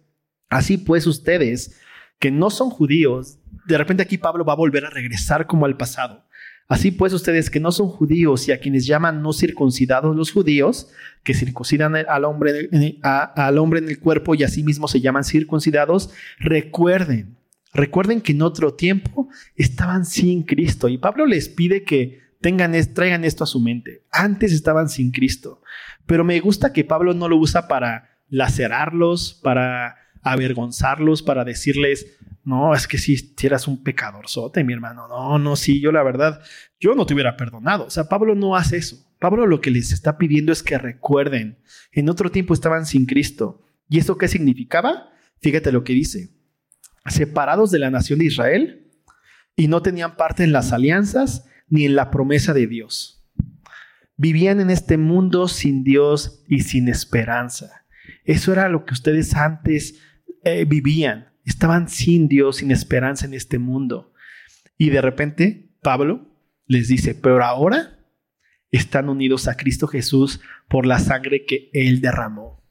[0.48, 1.80] Así pues ustedes,
[2.18, 5.76] que no son judíos, de repente aquí Pablo va a volver a regresar como al
[5.76, 6.24] pasado.
[6.66, 10.88] Así pues, ustedes que no son judíos y a quienes llaman no circuncidados los judíos,
[11.22, 12.70] que circuncidan al hombre,
[13.02, 17.36] al hombre en el cuerpo y asimismo se llaman circuncidados, recuerden,
[17.74, 20.88] recuerden que en otro tiempo estaban sin Cristo.
[20.88, 24.02] Y Pablo les pide que tengan, traigan esto a su mente.
[24.10, 25.60] Antes estaban sin Cristo.
[26.06, 32.74] Pero me gusta que Pablo no lo usa para lacerarlos, para avergonzarlos, para decirles, no,
[32.74, 35.08] es que si, eras un pecadorzote, mi hermano.
[35.08, 36.42] No, no, sí, yo la verdad,
[36.78, 37.86] yo no te hubiera perdonado.
[37.86, 38.96] O sea, Pablo no hace eso.
[39.18, 41.58] Pablo lo que les está pidiendo es que recuerden,
[41.92, 43.62] en otro tiempo estaban sin Cristo.
[43.88, 45.10] ¿Y eso qué significaba?
[45.40, 46.30] Fíjate lo que dice.
[47.06, 48.90] Separados de la nación de Israel
[49.56, 53.24] y no tenían parte en las alianzas ni en la promesa de Dios.
[54.16, 57.84] Vivían en este mundo sin Dios y sin esperanza.
[58.24, 60.00] Eso era lo que ustedes antes
[60.44, 61.28] eh, vivían.
[61.44, 64.12] Estaban sin Dios, sin esperanza en este mundo.
[64.78, 66.26] Y de repente Pablo
[66.66, 67.98] les dice, pero ahora
[68.70, 72.62] están unidos a Cristo Jesús por la sangre que Él derramó.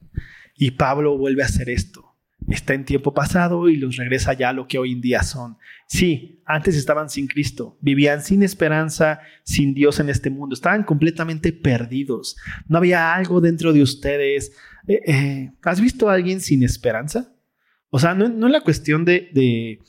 [0.56, 2.14] Y Pablo vuelve a hacer esto.
[2.50, 5.58] Está en tiempo pasado y los regresa ya a lo que hoy en día son.
[5.88, 11.54] Sí, antes estaban sin Cristo, vivían sin esperanza, sin Dios en este mundo, estaban completamente
[11.54, 12.36] perdidos.
[12.68, 14.52] No había algo dentro de ustedes.
[14.88, 17.33] Eh, eh, ¿Has visto a alguien sin esperanza?
[17.96, 19.80] O sea, no, es la cuestión de,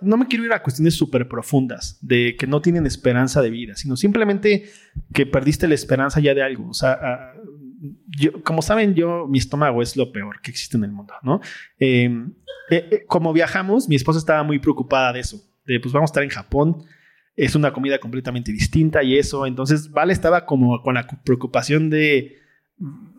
[0.00, 3.76] No me quiero ir a cuestiones súper profundas, de que no tienen esperanza de vida,
[3.76, 4.64] sino simplemente
[5.12, 6.70] que perdiste la esperanza ya de algo.
[6.70, 7.32] O sea, ah,
[8.18, 11.42] yo, como saben, yo, mi estómago es lo peor que existe en el mundo, ¿no?
[11.78, 12.32] Em,
[12.70, 16.12] eh, eh, como viajamos, mi esposa estaba muy preocupada de eso, de pues vamos a
[16.12, 16.84] estar en Japón,
[17.36, 19.44] es una comida completamente distinta y eso.
[19.44, 22.38] Entonces, Vale estaba como con la preocupación de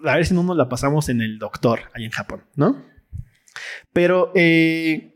[0.03, 2.96] a ver si no nos la pasamos en el doctor ahí en Japón, ¿no?
[3.93, 5.13] Pero eh,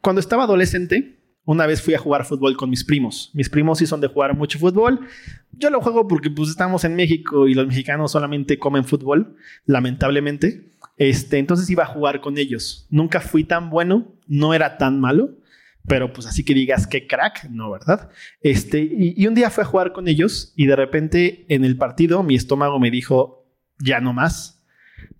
[0.00, 3.30] cuando estaba adolescente, una vez fui a jugar fútbol con mis primos.
[3.34, 5.00] Mis primos sí son de jugar mucho fútbol.
[5.52, 10.70] Yo lo juego porque pues estamos en México y los mexicanos solamente comen fútbol, lamentablemente.
[10.96, 12.86] Este, entonces iba a jugar con ellos.
[12.90, 15.38] Nunca fui tan bueno, no era tan malo,
[15.86, 18.10] pero pues así que digas que crack, no, ¿verdad?
[18.42, 21.76] Este, y, y un día fui a jugar con ellos y de repente en el
[21.76, 23.46] partido mi estómago me dijo,
[23.78, 24.59] ya no más,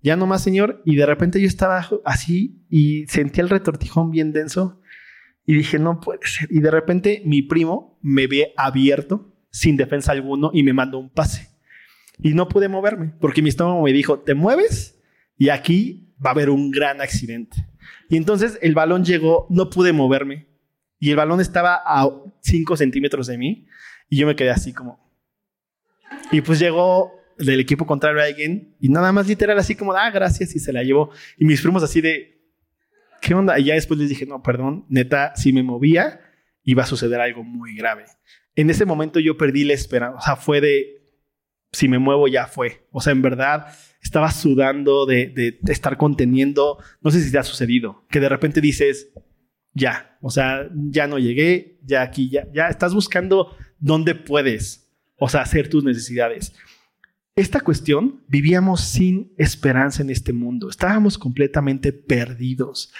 [0.01, 0.81] ya no más, señor.
[0.85, 4.81] Y de repente yo estaba así y sentía el retortijón bien denso
[5.45, 6.47] y dije, no puede ser.
[6.51, 11.09] Y de repente mi primo me ve abierto, sin defensa alguno, y me mandó un
[11.09, 11.49] pase.
[12.19, 14.99] Y no pude moverme porque mi estómago me dijo, te mueves
[15.37, 17.67] y aquí va a haber un gran accidente.
[18.09, 20.47] Y entonces el balón llegó, no pude moverme.
[20.99, 22.07] Y el balón estaba a
[22.41, 23.67] 5 centímetros de mí.
[24.07, 24.99] Y yo me quedé así como...
[26.31, 27.11] Y pues llegó
[27.45, 30.73] del equipo contrario a alguien y nada más literal así como, ah, gracias y se
[30.73, 31.11] la llevó.
[31.37, 32.41] Y mis primos así de,
[33.21, 33.59] ¿qué onda?
[33.59, 36.21] Y ya después les dije, no, perdón, neta, si me movía
[36.63, 38.05] iba a suceder algo muy grave.
[38.55, 41.01] En ese momento yo perdí la esperanza, o sea, fue de,
[41.71, 42.87] si me muevo ya fue.
[42.91, 43.67] O sea, en verdad
[44.01, 48.29] estaba sudando de, de, de estar conteniendo, no sé si te ha sucedido, que de
[48.29, 49.11] repente dices,
[49.73, 55.29] ya, o sea, ya no llegué, ya aquí, ya, ya estás buscando dónde puedes, o
[55.29, 56.53] sea, hacer tus necesidades
[57.35, 62.93] esta cuestión, vivíamos sin esperanza en este mundo, estábamos completamente perdidos.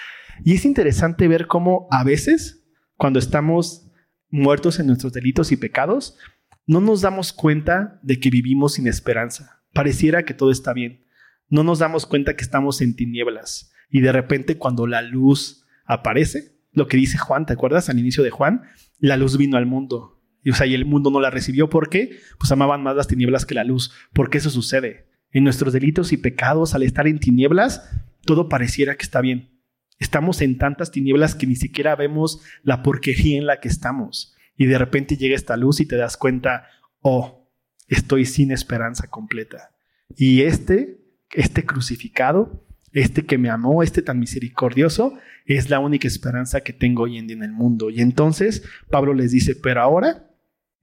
[0.45, 2.65] Y es interesante ver cómo a veces,
[2.95, 3.91] cuando estamos
[4.29, 6.17] muertos en nuestros delitos y pecados,
[6.65, 9.63] no nos damos cuenta de que vivimos sin esperanza.
[9.73, 11.05] Pareciera que todo está bien.
[11.49, 13.73] No nos damos cuenta que estamos en tinieblas.
[13.89, 18.23] Y de repente cuando la luz aparece, lo que dice Juan, ¿te acuerdas al inicio
[18.23, 18.61] de Juan?
[18.99, 21.69] La luz vino al mundo y, o sea, y el mundo no la recibió.
[21.69, 22.17] ¿Por qué?
[22.39, 23.91] Pues amaban más las tinieblas que la luz.
[24.13, 25.07] ¿Por qué eso sucede?
[25.31, 27.89] En nuestros delitos y pecados, al estar en tinieblas,
[28.25, 29.61] todo pareciera que está bien.
[29.99, 34.35] Estamos en tantas tinieblas que ni siquiera vemos la porquería en la que estamos.
[34.57, 36.65] Y de repente llega esta luz y te das cuenta,
[37.01, 37.47] oh,
[37.87, 39.71] estoy sin esperanza completa.
[40.15, 41.01] Y este,
[41.31, 45.13] este crucificado, este que me amó, este tan misericordioso,
[45.45, 47.89] es la única esperanza que tengo hoy en día en el mundo.
[47.89, 50.30] Y entonces Pablo les dice, pero ahora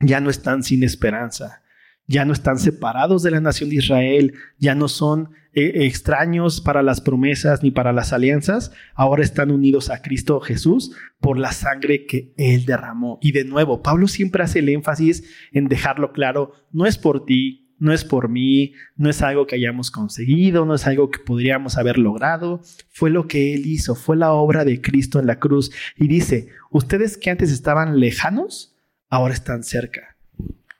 [0.00, 1.62] ya no están sin esperanza,
[2.06, 6.82] ya no están separados de la nación de Israel, ya no son eh, extraños para
[6.82, 12.06] las promesas ni para las alianzas, ahora están unidos a Cristo Jesús por la sangre
[12.06, 13.18] que Él derramó.
[13.20, 17.74] Y de nuevo, Pablo siempre hace el énfasis en dejarlo claro, no es por ti,
[17.78, 21.76] no es por mí, no es algo que hayamos conseguido, no es algo que podríamos
[21.76, 25.70] haber logrado, fue lo que Él hizo, fue la obra de Cristo en la cruz.
[25.96, 28.77] Y dice, ustedes que antes estaban lejanos,
[29.08, 30.16] ahora están cerca.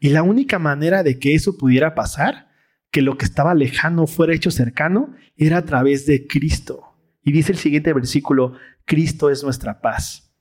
[0.00, 2.48] Y la única manera de que eso pudiera pasar,
[2.90, 6.84] que lo que estaba lejano fuera hecho cercano, era a través de Cristo.
[7.22, 10.32] Y dice el siguiente versículo, Cristo es nuestra paz.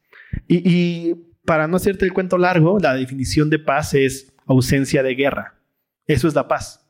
[0.48, 5.60] Y, para no hacerte el cuento largo, la definición de paz es ausencia de guerra.
[6.06, 6.86] Eso es la paz.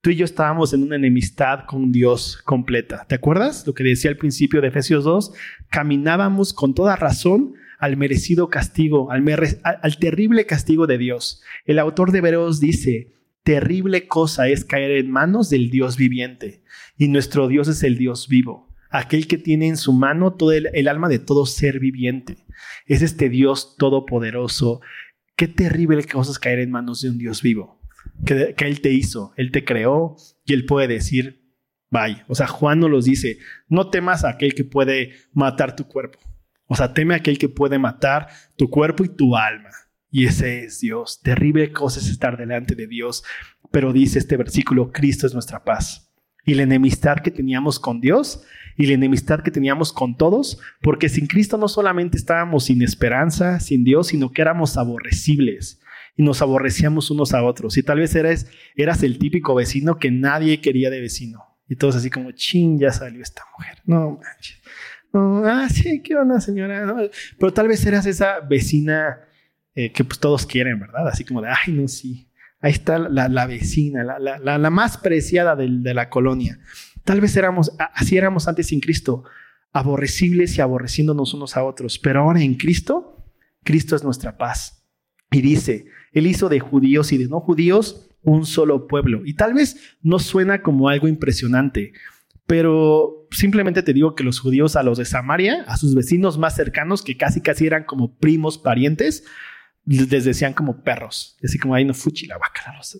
[0.00, 3.04] Tú y yo estábamos en una enemistad con Dios completa.
[3.08, 5.32] ¿Te acuerdas lo que decía al principio de Efesios 2?
[5.70, 9.24] Caminábamos con toda razón al merecido castigo, al,
[9.64, 11.42] al, terrible castigo de Dios.
[11.64, 16.62] El autor de Hebreos dice, terrible cosa es caer en manos del Dios viviente,
[16.96, 20.88] y nuestro Dios es el Dios vivo, aquel que tiene en su mano todo el,
[20.88, 22.38] alma de todo ser viviente.
[22.86, 24.80] Es este Dios todopoderoso.
[25.36, 27.76] Qué terrible cosa es caer en manos de un Dios vivo
[28.24, 31.42] que, Él te hizo, Él te creó y Él puede decir,
[31.90, 32.24] bye.
[32.28, 36.18] O sea, Juan nos los dice, no temas a aquel que puede matar tu cuerpo.
[36.66, 39.70] O sea, teme aquel que puede matar tu cuerpo y tu alma.
[40.10, 41.20] Y ese es Dios.
[41.22, 43.24] Terrible cosa es estar delante de Dios.
[43.70, 46.12] Pero dice este versículo, Cristo es nuestra paz.
[46.44, 48.44] Y la enemistad que teníamos con Dios
[48.76, 53.58] y la enemistad que teníamos con todos, porque sin Cristo no solamente estábamos sin esperanza,
[53.58, 55.80] sin Dios, sino que éramos aborrecibles
[56.16, 57.76] y nos aborrecíamos unos a otros.
[57.76, 61.44] Y tal vez eras, eras el típico vecino que nadie quería de vecino.
[61.68, 63.78] Y todos así como, chin, ya salió esta mujer.
[63.84, 64.62] No manches.
[65.12, 67.10] Ah, sí, qué onda, señora.
[67.38, 69.20] Pero tal vez eras esa vecina
[69.74, 71.08] eh, que pues todos quieren, ¿verdad?
[71.08, 72.28] Así como de, ay, no, sí.
[72.60, 76.58] Ahí está la, la vecina, la, la, la, más preciada de, de la colonia.
[77.04, 79.24] Tal vez éramos, así éramos antes sin Cristo,
[79.72, 81.98] aborrecibles y aborreciéndonos unos a otros.
[81.98, 83.26] Pero ahora en Cristo,
[83.62, 84.82] Cristo es nuestra paz.
[85.30, 89.22] Y dice, Él hizo de judíos y de no judíos un solo pueblo.
[89.24, 91.92] Y tal vez no suena como algo impresionante,
[92.46, 96.54] pero simplemente te digo que los judíos a los de Samaria, a sus vecinos más
[96.54, 99.24] cercanos, que casi casi eran como primos parientes,
[99.84, 102.38] les decían como perros, así como ahí no fuchi la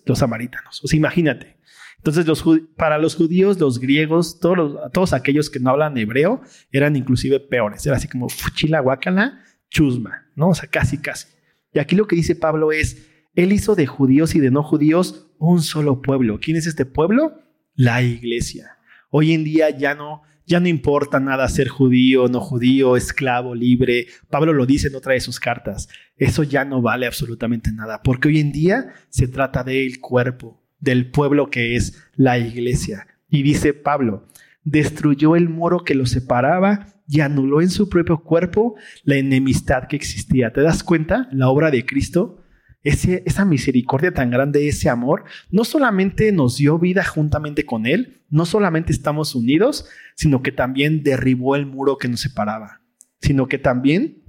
[0.05, 0.83] los samaritanos.
[0.83, 1.57] O sea, imagínate.
[1.97, 2.43] Entonces, los,
[2.75, 7.85] para los judíos, los griegos, todos, todos aquellos que no hablan hebreo, eran inclusive peores.
[7.85, 10.49] Era así como fuchila, guacala, chusma, ¿no?
[10.49, 11.27] O sea, casi, casi.
[11.73, 15.27] Y aquí lo que dice Pablo es, Él hizo de judíos y de no judíos
[15.39, 16.39] un solo pueblo.
[16.39, 17.41] ¿Quién es este pueblo?
[17.75, 18.76] La iglesia.
[19.09, 24.07] Hoy en día ya no, ya no importa nada ser judío, no judío, esclavo, libre.
[24.29, 25.89] Pablo lo dice en otra de sus cartas.
[26.15, 31.11] Eso ya no vale absolutamente nada, porque hoy en día se trata del cuerpo, del
[31.11, 33.07] pueblo que es la iglesia.
[33.29, 34.27] Y dice Pablo,
[34.63, 39.95] destruyó el muro que los separaba y anuló en su propio cuerpo la enemistad que
[39.95, 40.51] existía.
[40.51, 41.29] ¿Te das cuenta?
[41.31, 42.43] La obra de Cristo,
[42.87, 48.45] esa misericordia tan grande, ese amor, no solamente nos dio vida juntamente con Él, no
[48.45, 52.81] solamente estamos unidos, sino que también derribó el muro que nos separaba,
[53.21, 54.23] sino que también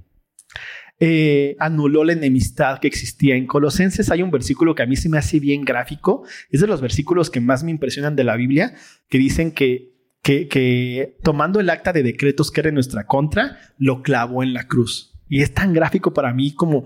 [0.99, 3.35] eh, anuló la enemistad que existía.
[3.35, 6.67] En Colosenses hay un versículo que a mí se me hace bien gráfico, es de
[6.67, 8.75] los versículos que más me impresionan de la Biblia,
[9.07, 14.01] que dicen que que, tomando el acta de decretos que era en nuestra contra, lo
[14.01, 15.13] clavó en la cruz.
[15.27, 16.85] Y es tan gráfico para mí como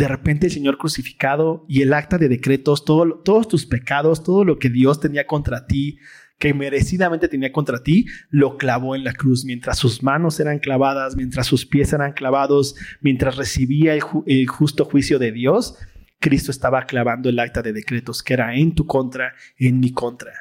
[0.00, 4.44] de repente el Señor crucificado y el acta de decretos, todo, todos tus pecados, todo
[4.44, 5.98] lo que Dios tenía contra ti,
[6.38, 11.16] que merecidamente tenía contra ti, lo clavó en la cruz, mientras sus manos eran clavadas,
[11.16, 15.76] mientras sus pies eran clavados, mientras recibía el, el justo juicio de Dios,
[16.18, 20.32] Cristo estaba clavando el acta de decretos que era en tu contra, en mi contra.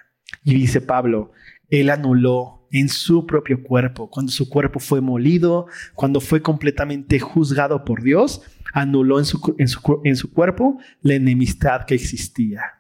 [0.46, 1.34] Y dice Pablo,
[1.68, 7.84] él anuló en su propio cuerpo, cuando su cuerpo fue molido, cuando fue completamente juzgado
[7.84, 8.42] por Dios,
[8.74, 12.80] anuló en su, en su, en su cuerpo la enemistad que existía.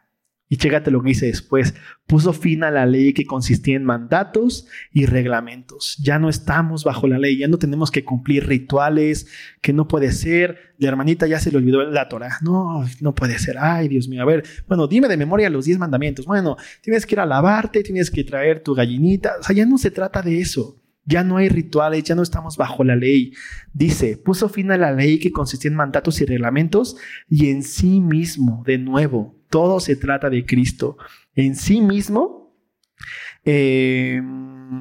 [0.51, 1.75] Y chécate lo que dice después.
[2.07, 5.95] Puso fin a la ley que consistía en mandatos y reglamentos.
[6.01, 9.27] Ya no estamos bajo la ley, ya no tenemos que cumplir rituales,
[9.61, 10.73] que no puede ser.
[10.79, 12.39] La hermanita ya se le olvidó la Torah.
[12.41, 13.57] No, no puede ser.
[13.59, 14.23] Ay, Dios mío.
[14.23, 16.25] A ver, bueno, dime de memoria los diez mandamientos.
[16.25, 19.35] Bueno, tienes que ir a lavarte, tienes que traer tu gallinita.
[19.39, 20.81] O sea, ya no se trata de eso.
[21.09, 23.33] Ya no hay rituales, ya no estamos bajo la ley.
[23.73, 27.99] Dice, puso fin a la ley que consistía en mandatos y reglamentos y en sí
[27.99, 30.97] mismo, de nuevo, todo se trata de Cristo.
[31.33, 32.55] En sí mismo,
[33.43, 34.21] eh,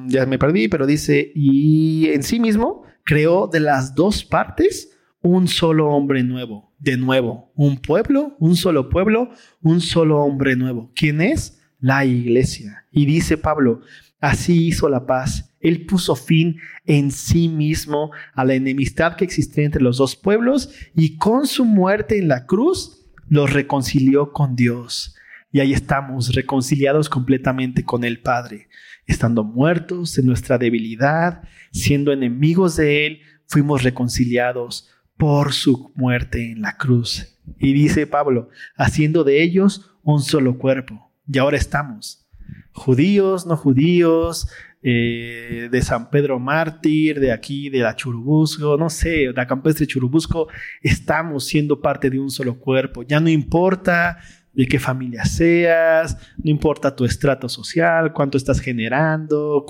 [0.05, 5.47] ya me perdí, pero dice, y en sí mismo creó de las dos partes un
[5.47, 6.75] solo hombre nuevo.
[6.77, 9.31] De nuevo, un pueblo, un solo pueblo,
[9.63, 10.91] un solo hombre nuevo.
[10.95, 11.59] ¿Quién es?
[11.79, 12.85] La iglesia.
[12.91, 13.81] Y dice Pablo,
[14.21, 15.48] así hizo la paz.
[15.59, 20.71] Él puso fin en sí mismo a la enemistad que existía entre los dos pueblos
[20.95, 25.15] y con su muerte en la cruz los reconcilió con Dios.
[25.51, 28.69] y ahí estamos reconciliados completamente con el Padre,
[29.07, 31.41] estando muertos en nuestra debilidad,
[31.71, 37.39] siendo enemigos de Él, fuimos reconciliados por su muerte en la cruz.
[37.57, 41.11] Y dice Pablo, haciendo de ellos un solo cuerpo.
[41.27, 42.27] Y ahora estamos,
[42.71, 44.47] judíos, no judíos,
[44.81, 50.47] eh, de San Pedro Mártir, de aquí, de la Churubusco, no sé, la campestre Churubusco,
[50.81, 53.03] estamos siendo parte de un solo cuerpo.
[53.03, 54.19] Ya no importa
[54.53, 59.65] de qué familia seas, no importa tu estrato social, cuánto estás generando,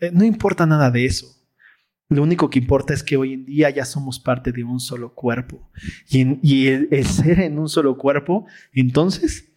[0.00, 1.26] eh, no importa nada de eso.
[2.08, 5.14] Lo único que importa es que hoy en día ya somos parte de un solo
[5.14, 5.70] cuerpo.
[6.10, 9.50] Y, el ser en un solo cuerpo, entonces,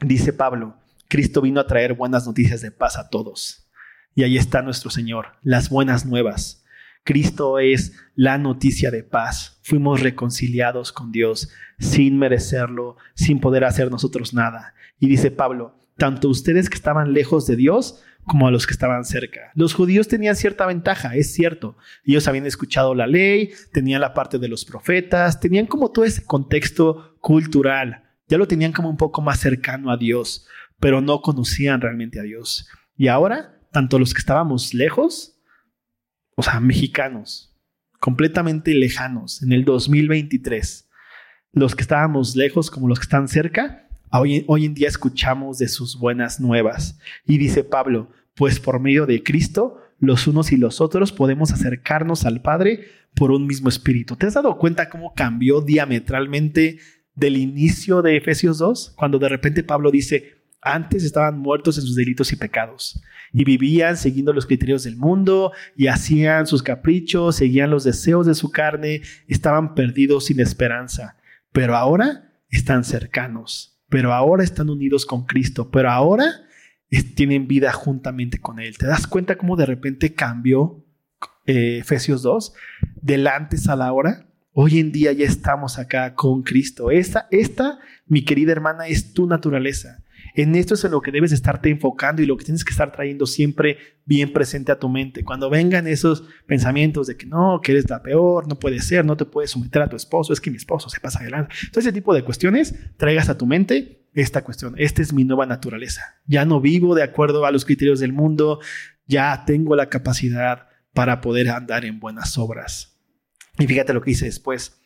[0.00, 0.76] dice Pablo,
[1.08, 3.65] Cristo vino a traer buenas noticias de paz a todos.
[4.16, 6.64] Y ahí está nuestro Señor, las buenas nuevas.
[7.04, 9.60] Cristo es la noticia de paz.
[9.62, 14.72] Fuimos reconciliados con Dios sin merecerlo, sin poder hacer nosotros nada.
[14.98, 19.04] Y dice Pablo, tanto ustedes que estaban lejos de Dios como a los que estaban
[19.04, 19.52] cerca.
[19.54, 21.76] Los judíos tenían cierta ventaja, es cierto.
[22.02, 26.24] Ellos habían escuchado la ley, tenían la parte de los profetas, tenían como todo ese
[26.24, 28.04] contexto cultural.
[28.28, 30.46] Ya lo tenían como un poco más cercano a Dios,
[30.80, 32.66] pero no conocían realmente a Dios.
[32.96, 35.36] Y ahora, tanto los que estábamos lejos
[36.34, 37.54] o sea, mexicanos,
[38.00, 40.88] completamente lejanos, en el 2023,
[41.52, 45.98] los que estábamos lejos como los que están cerca, hoy, en día escuchamos de sus
[45.98, 46.98] buenas nuevas.
[47.26, 52.24] Y dice Pablo, pues por medio de Cristo, los unos y los otros podemos acercarnos
[52.24, 54.16] al Padre por un mismo espíritu.
[54.16, 56.78] ¿Te has dado cuenta cómo cambió diametralmente
[57.14, 58.94] del inicio de Efesios 2?
[58.96, 60.35] Cuando de repente Pablo dice,
[60.66, 63.00] antes estaban muertos en sus delitos y pecados
[63.32, 68.34] y vivían siguiendo los criterios del mundo y hacían sus caprichos, seguían los deseos de
[68.34, 71.16] su carne, estaban perdidos sin esperanza.
[71.52, 76.26] Pero ahora están cercanos, pero ahora están unidos con Cristo, pero ahora
[77.14, 78.78] tienen vida juntamente con Él.
[78.78, 80.84] ¿Te das cuenta cómo de repente cambió
[81.46, 82.54] eh, Efesios 2?
[83.00, 84.28] Del antes a la hora.
[84.52, 86.90] Hoy en día ya estamos acá con Cristo.
[86.90, 90.02] Esta, esta, mi querida hermana, es tu naturaleza.
[90.36, 92.92] En esto es en lo que debes estarte enfocando y lo que tienes que estar
[92.92, 95.24] trayendo siempre bien presente a tu mente.
[95.24, 99.16] Cuando vengan esos pensamientos de que no, que eres la peor, no puede ser, no
[99.16, 101.54] te puedes someter a tu esposo, es que mi esposo se pasa adelante.
[101.72, 104.74] Todo ese tipo de cuestiones, traigas a tu mente esta cuestión.
[104.76, 106.16] Esta es mi nueva naturaleza.
[106.26, 108.60] Ya no vivo de acuerdo a los criterios del mundo,
[109.06, 113.00] ya tengo la capacidad para poder andar en buenas obras.
[113.58, 114.82] Y fíjate lo que dice después.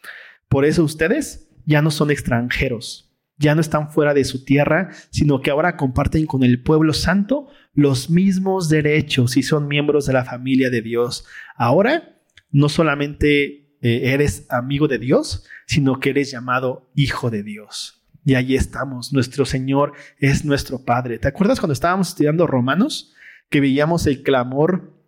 [0.49, 3.10] Por eso ustedes ya no son extranjeros
[3.41, 7.49] ya no están fuera de su tierra, sino que ahora comparten con el pueblo santo
[7.73, 11.25] los mismos derechos y son miembros de la familia de Dios.
[11.57, 12.21] Ahora
[12.51, 18.05] no solamente eh, eres amigo de Dios, sino que eres llamado hijo de Dios.
[18.27, 21.19] Y ahí estamos, nuestro Señor es nuestro Padre.
[21.19, 23.15] ¿Te acuerdas cuando estábamos estudiando Romanos?
[23.49, 25.01] Que veíamos el clamor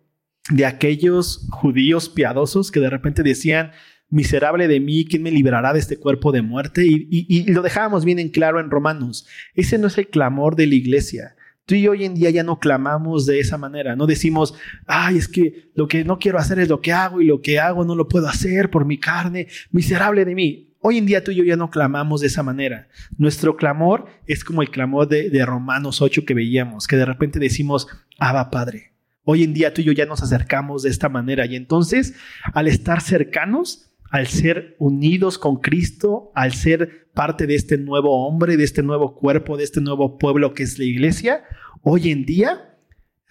[0.49, 3.71] de aquellos judíos piadosos que de repente decían,
[4.13, 6.85] miserable de mí, ¿quién me liberará de este cuerpo de muerte?
[6.85, 9.25] Y, lo dejábamos bien en claro en Romanos.
[9.55, 11.35] Ese no es el clamor de la iglesia.
[11.65, 14.53] Tú y hoy en día ya no clamamos de esa manera, no decimos,
[14.85, 17.57] ay, es que lo que no quiero hacer es lo que hago y lo que
[17.57, 20.75] hago no lo puedo hacer por mi carne, miserable de mí.
[20.79, 22.89] Hoy en día tú y yo ya no clamamos de esa manera.
[23.17, 27.39] Nuestro clamor es como el clamor de, de Romanos 8 que veíamos, que de repente
[27.39, 27.87] decimos,
[28.19, 28.91] Abba Padre.
[29.23, 32.13] Hoy en día tú y yo ya nos acercamos de esta manera y entonces
[32.53, 38.57] al estar cercanos, al ser unidos con Cristo, al ser parte de este nuevo hombre,
[38.57, 41.43] de este nuevo cuerpo, de este nuevo pueblo que es la iglesia,
[41.81, 42.77] hoy en día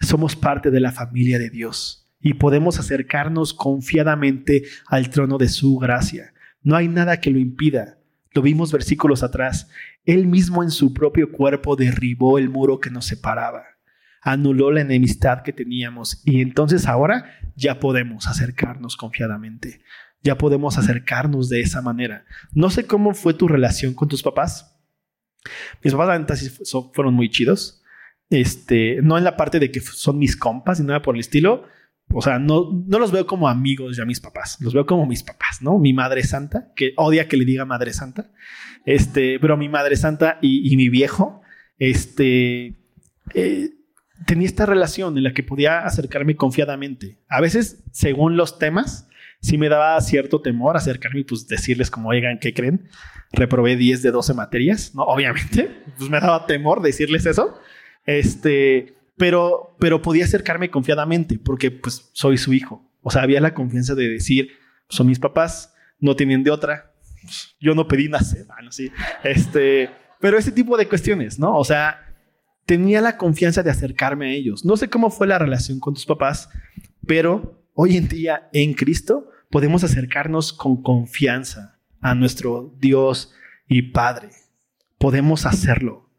[0.01, 5.77] somos parte de la familia de Dios y podemos acercarnos confiadamente al trono de su
[5.77, 6.33] gracia.
[6.63, 7.99] No hay nada que lo impida.
[8.33, 9.69] Lo vimos versículos atrás.
[10.03, 13.63] Él mismo en su propio cuerpo derribó el muro que nos separaba,
[14.21, 19.79] anuló la enemistad que teníamos y entonces ahora ya podemos acercarnos confiadamente
[20.23, 22.25] ya podemos acercarnos de esa manera.
[22.53, 24.79] No sé cómo fue tu relación con tus papás.
[25.83, 26.61] Mis papás
[26.93, 27.83] fueron muy chidos.
[28.29, 31.65] Este, no en la parte de que son mis compas y nada por el estilo.
[32.11, 35.23] O sea, no, no los veo como amigos ya mis papás, los veo como mis
[35.23, 35.79] papás, ¿no?
[35.79, 38.31] Mi madre santa, que odia que le diga madre santa,
[38.85, 41.41] este, pero mi madre santa y, mi viejo,
[41.79, 42.75] este,
[43.33, 43.69] eh,
[44.27, 47.19] tenía esta relación en la que podía acercarme confiadamente.
[47.29, 49.07] A veces, según los temas,
[49.43, 52.87] sí me daba cierto temor acercarme y pues decirles como, oigan, ¿qué creen?
[53.33, 55.03] Reprobé 10 de 12 materias, ¿no?
[55.03, 57.59] Obviamente, pues me daba temor decirles eso.
[58.05, 62.89] Este, pero, pero podía acercarme confiadamente porque pues soy su hijo.
[63.01, 64.49] O sea, había la confianza de decir,
[64.87, 66.93] son mis papás, no tienen de otra.
[67.59, 68.91] Yo no pedí nacer, bueno, sí.
[69.25, 69.89] Este,
[70.21, 71.57] pero ese tipo de cuestiones, ¿no?
[71.57, 72.15] O sea,
[72.65, 74.63] tenía la confianza de acercarme a ellos.
[74.63, 76.49] No sé cómo fue la relación con tus papás,
[77.05, 83.35] pero hoy en día en Cristo podemos acercarnos con confianza a nuestro Dios
[83.67, 84.29] y Padre.
[84.97, 86.09] Podemos hacerlo.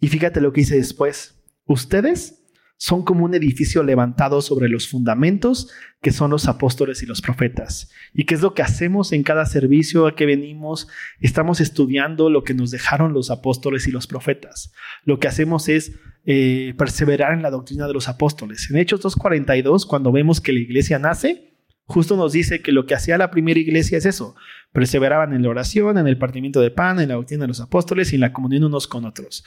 [0.00, 1.40] Y fíjate lo que dice después.
[1.66, 2.42] Ustedes
[2.78, 5.70] son como un edificio levantado sobre los fundamentos
[6.02, 7.92] que son los apóstoles y los profetas.
[8.12, 10.88] ¿Y qué es lo que hacemos en cada servicio a que venimos?
[11.20, 14.72] Estamos estudiando lo que nos dejaron los apóstoles y los profetas.
[15.04, 15.92] Lo que hacemos es
[16.24, 18.68] eh, perseverar en la doctrina de los apóstoles.
[18.68, 21.49] En Hechos 2.42, cuando vemos que la iglesia nace,
[21.90, 24.34] justo nos dice que lo que hacía la primera iglesia es eso.
[24.72, 28.12] Perseveraban en la oración, en el partimiento de pan, en la doctrina de los apóstoles
[28.12, 29.44] y en la comunión unos con otros.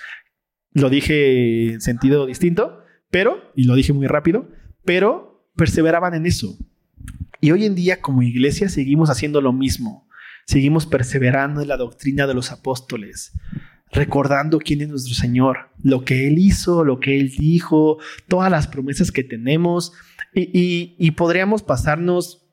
[0.72, 2.84] Lo dije en sentido distinto
[3.14, 4.50] pero, y lo dije muy rápido,
[4.84, 6.58] pero perseveraban en eso.
[7.40, 10.10] Y hoy en día como iglesia seguimos haciendo lo mismo.
[10.48, 13.34] Seguimos perseverando en la doctrina de los apóstoles,
[13.94, 18.68] recordando quién es nuestro Señor, lo que Él hizo, lo que Él dijo, todas las
[18.68, 19.94] promesas que tenemos.
[20.34, 22.46] Y, y podríamos pasarnos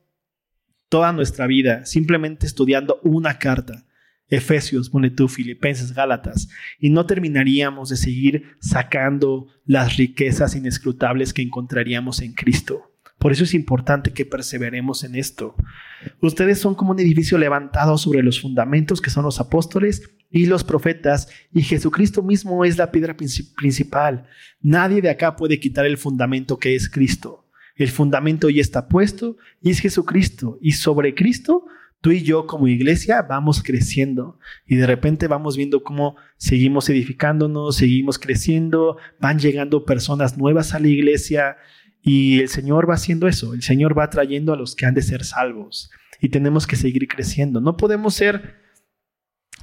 [0.89, 3.87] toda nuestra vida simplemente estudiando una carta
[4.31, 11.43] Efesios, pone tú, Filipenses, Gálatas, y no terminaríamos de seguir sacando las riquezas inescrutables que
[11.43, 12.93] encontraríamos en Cristo.
[13.19, 15.55] Por eso es importante que perseveremos en esto.
[16.23, 20.65] Ustedes son como un edificio levantado sobre los fundamentos que son los apóstoles y los
[20.65, 24.27] profetas, y Jesucristo mismo es la piedra principal.
[24.61, 27.49] Nadie de acá puede quitar el fundamento que es Cristo.
[27.75, 31.67] El fundamento ya está puesto y es Jesucristo, y sobre Cristo
[32.01, 37.77] tú y yo como iglesia vamos creciendo y de repente vamos viendo cómo seguimos edificándonos,
[37.77, 41.57] seguimos creciendo, van llegando personas nuevas a la iglesia
[42.03, 45.03] y el Señor va haciendo eso, el Señor va trayendo a los que han de
[45.03, 47.61] ser salvos y tenemos que seguir creciendo.
[47.61, 48.60] No podemos ser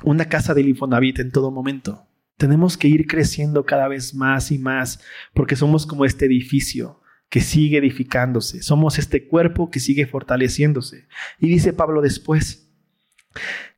[0.04, 2.08] una casa del Infonavit en todo momento.
[2.38, 5.02] Tenemos que ir creciendo cada vez más y más
[5.34, 8.62] porque somos como este edificio que sigue edificándose.
[8.62, 11.08] Somos este cuerpo que sigue fortaleciéndose.
[11.40, 12.70] Y dice Pablo después,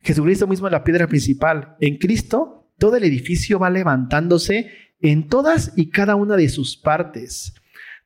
[0.02, 1.76] Jesucristo mismo es la piedra principal.
[1.80, 7.54] En Cristo, todo el edificio va levantándose en todas y cada una de sus partes.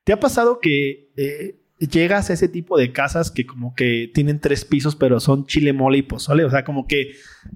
[0.04, 4.40] ¿Te ha pasado que eh, llegas a ese tipo de casas que como que tienen
[4.40, 6.44] tres pisos, pero son chile, mole y pozole?
[6.44, 7.12] O sea, como que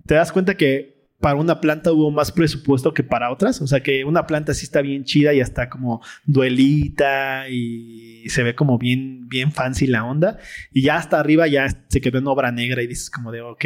[0.06, 3.60] te das cuenta que para una planta hubo más presupuesto que para otras.
[3.60, 8.42] O sea que una planta sí está bien chida y está como duelita y se
[8.42, 10.38] ve como bien, bien fancy la onda.
[10.72, 13.64] Y ya hasta arriba ya se quedó en obra negra y dices como de, ok.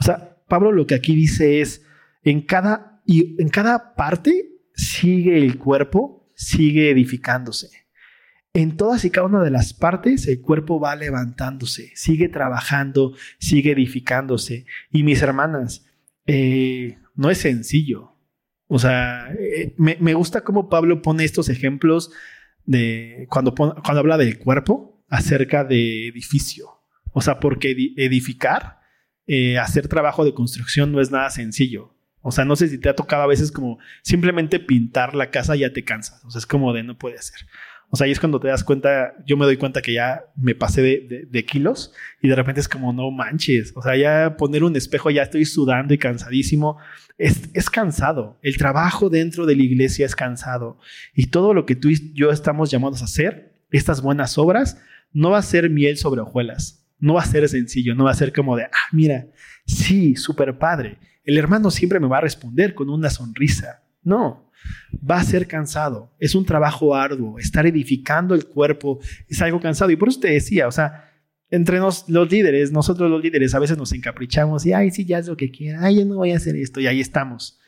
[0.00, 1.84] O sea, Pablo lo que aquí dice es,
[2.24, 7.77] en cada, y en cada parte sigue el cuerpo, sigue edificándose.
[8.58, 13.70] En todas y cada una de las partes el cuerpo va levantándose, sigue trabajando, sigue
[13.70, 14.66] edificándose.
[14.90, 15.86] Y mis hermanas,
[16.26, 18.16] eh, no es sencillo.
[18.66, 22.10] O sea, eh, me, gusta cómo Pablo pone estos ejemplos
[22.64, 26.82] de cuando, cuando habla del cuerpo acerca de edificio.
[27.12, 28.80] O sea, porque edificar,
[29.28, 31.94] eh, hacer trabajo de construcción no es nada sencillo.
[32.22, 35.54] O sea, no sé si te ha tocado a veces como simplemente pintar la casa
[35.54, 36.24] ya te cansas.
[36.24, 37.46] O sea, es como de no puede ser.
[37.90, 40.54] O sea, ahí es cuando te das cuenta, yo me doy cuenta que ya me
[40.54, 43.72] pasé de, kilos y de repente es como, no manches.
[43.74, 46.76] O sea, ya poner un espejo, ya estoy sudando y cansadísimo.
[47.16, 48.38] Es, es cansado.
[48.42, 50.78] El trabajo dentro de la iglesia es cansado.
[51.14, 54.78] Y todo lo que tú y yo estamos llamados a hacer, estas buenas obras,
[55.12, 56.86] no va a ser miel sobre hojuelas.
[56.98, 59.28] No va a ser sencillo, no va a ser como de, ah, mira,
[59.64, 60.98] sí, súper padre.
[61.24, 63.82] El hermano siempre me va a responder con una sonrisa.
[64.02, 64.47] No,
[65.08, 69.90] va a ser cansado, es un trabajo arduo, estar edificando el cuerpo es algo cansado.
[69.90, 71.08] Y por eso te decía, o sea,
[71.50, 75.26] entre los líderes, nosotros los líderes a veces nos encaprichamos y, ay, sí, ya es
[75.26, 77.58] lo que quiera, ay, yo no voy a hacer esto, y ahí estamos,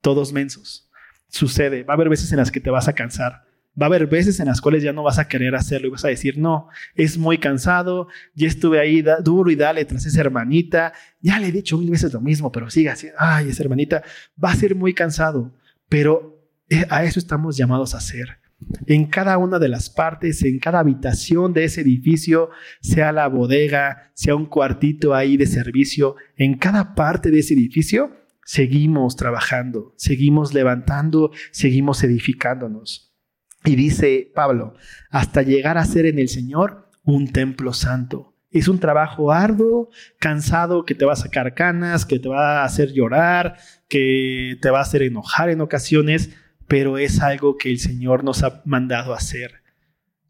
[0.00, 0.90] todos mensos.
[1.28, 3.44] Sucede, va a haber veces en las que te vas a cansar,
[3.80, 6.04] va a haber veces en las cuales ya no vas a querer hacerlo y vas
[6.04, 10.92] a decir, no, es muy cansado, ya estuve ahí duro y dale tras esa hermanita,
[11.20, 14.02] ya le he dicho mil veces lo mismo, pero siga así, ay, esa hermanita,
[14.42, 15.54] va a ser muy cansado,
[15.92, 18.38] pero eh, a eso estamos llamados a hacer.
[18.86, 22.48] En cada una de las partes, en cada habitación de ese edificio,
[22.80, 28.10] sea la bodega, sea un cuartito ahí de servicio, en cada parte de ese edificio,
[28.42, 33.14] seguimos trabajando, seguimos levantando, seguimos edificándonos.
[33.62, 34.72] Y dice Pablo,
[35.10, 38.31] hasta llegar a ser en el Señor un templo santo.
[38.52, 39.88] Es un trabajo arduo,
[40.18, 43.56] cansado, que te va a sacar canas, que te va a hacer llorar,
[43.88, 46.30] que te va a hacer enojar en ocasiones,
[46.68, 49.62] pero es algo que el Señor nos ha mandado hacer.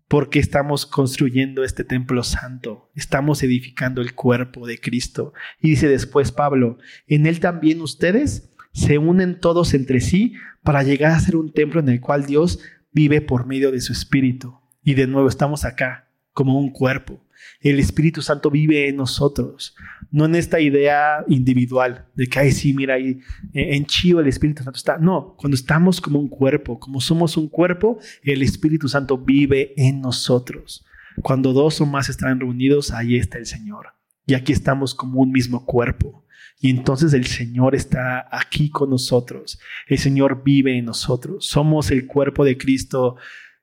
[0.09, 5.33] Porque estamos construyendo este templo santo, estamos edificando el cuerpo de Cristo.
[5.61, 11.12] Y dice después Pablo, en él también ustedes, se unen todos entre sí para llegar
[11.12, 12.61] a ser un templo en el cual Dios
[12.93, 14.59] vive por medio de su Espíritu.
[14.83, 17.25] Y de nuevo estamos acá como un cuerpo.
[17.61, 19.74] El Espíritu Santo vive en nosotros,
[20.11, 23.20] no en esta idea individual de que, ay, sí, mira, ahí
[23.53, 24.99] en Chivo el Espíritu Santo está.
[24.99, 30.01] No, cuando estamos como un cuerpo, como somos un cuerpo, el Espíritu Santo vive en
[30.01, 30.84] nosotros.
[31.22, 33.88] Cuando dos o más están reunidos, ahí está el Señor.
[34.26, 36.24] Y aquí estamos como un mismo cuerpo.
[36.61, 39.59] Y entonces el Señor está aquí con nosotros.
[39.88, 41.47] El Señor vive en nosotros.
[41.47, 43.16] Somos el cuerpo de Cristo.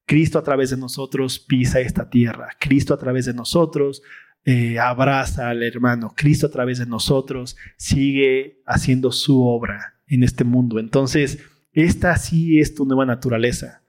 [0.10, 2.50] Cristo a través de nosotros pisa esta tierra.
[2.60, 4.02] Cristo a través de nosotros
[4.44, 6.16] eh, abraza al hermano.
[6.18, 10.80] Cristo a través de nosotros sigue haciendo su obra en este mundo.
[10.80, 11.38] Entonces,
[11.74, 13.84] esta sí es tu nueva naturaleza.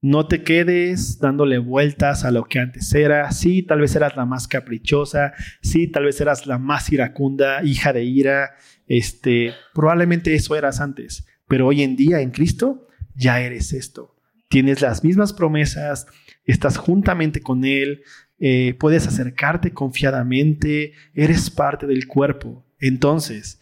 [0.00, 3.30] No te quedes dándole vueltas a lo que antes era.
[3.30, 5.34] Sí, tal vez eras la más caprichosa.
[5.60, 8.52] Sí, tal vez eras la más iracunda, hija de ira.
[8.86, 11.26] Este, probablemente eso eras antes.
[11.46, 14.14] Pero hoy en día en Cristo ya eres esto.
[14.48, 16.06] Tienes las mismas promesas,
[16.44, 18.02] estás juntamente con Él,
[18.38, 22.64] eh, puedes acercarte confiadamente, eres parte del cuerpo.
[22.78, 23.60] Entonces,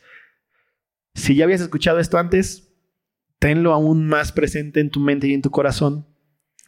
[1.15, 2.73] si ya habías escuchado esto antes,
[3.39, 6.07] tenlo aún más presente en tu mente y en tu corazón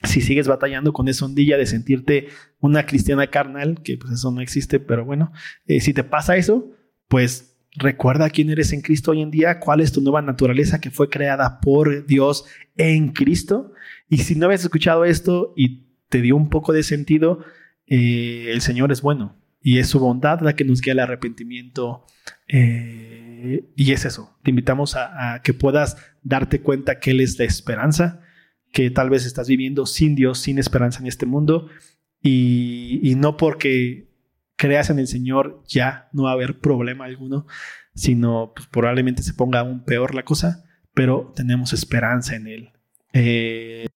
[0.04, 2.28] si sigues batallando con esa ondilla de sentirte
[2.60, 5.32] una cristiana carnal, que pues eso no existe, pero bueno,
[5.66, 6.70] eh, si te pasa eso,
[7.08, 10.90] pues recuerda quién eres en Cristo hoy en día, cuál es tu nueva naturaleza que
[10.90, 12.44] fue creada por Dios
[12.76, 13.72] en Cristo.
[14.08, 17.44] Y si no habías escuchado esto y te dio un poco de sentido,
[17.86, 22.04] eh, el Señor es bueno y es su bondad la que nos guía al arrepentimiento.
[22.48, 27.38] Eh, y es eso, te invitamos a, a que puedas darte cuenta que Él es
[27.38, 28.22] la esperanza
[28.72, 31.68] que tal vez estás viviendo sin Dios, sin esperanza en este mundo,
[32.22, 34.08] y, no porque
[34.56, 37.46] creas en el Señor ya no va a haber problema alguno,
[37.94, 42.70] sino pues, probablemente se ponga aún peor la cosa, pero tenemos esperanza en Él.
[43.12, 43.88] Eh,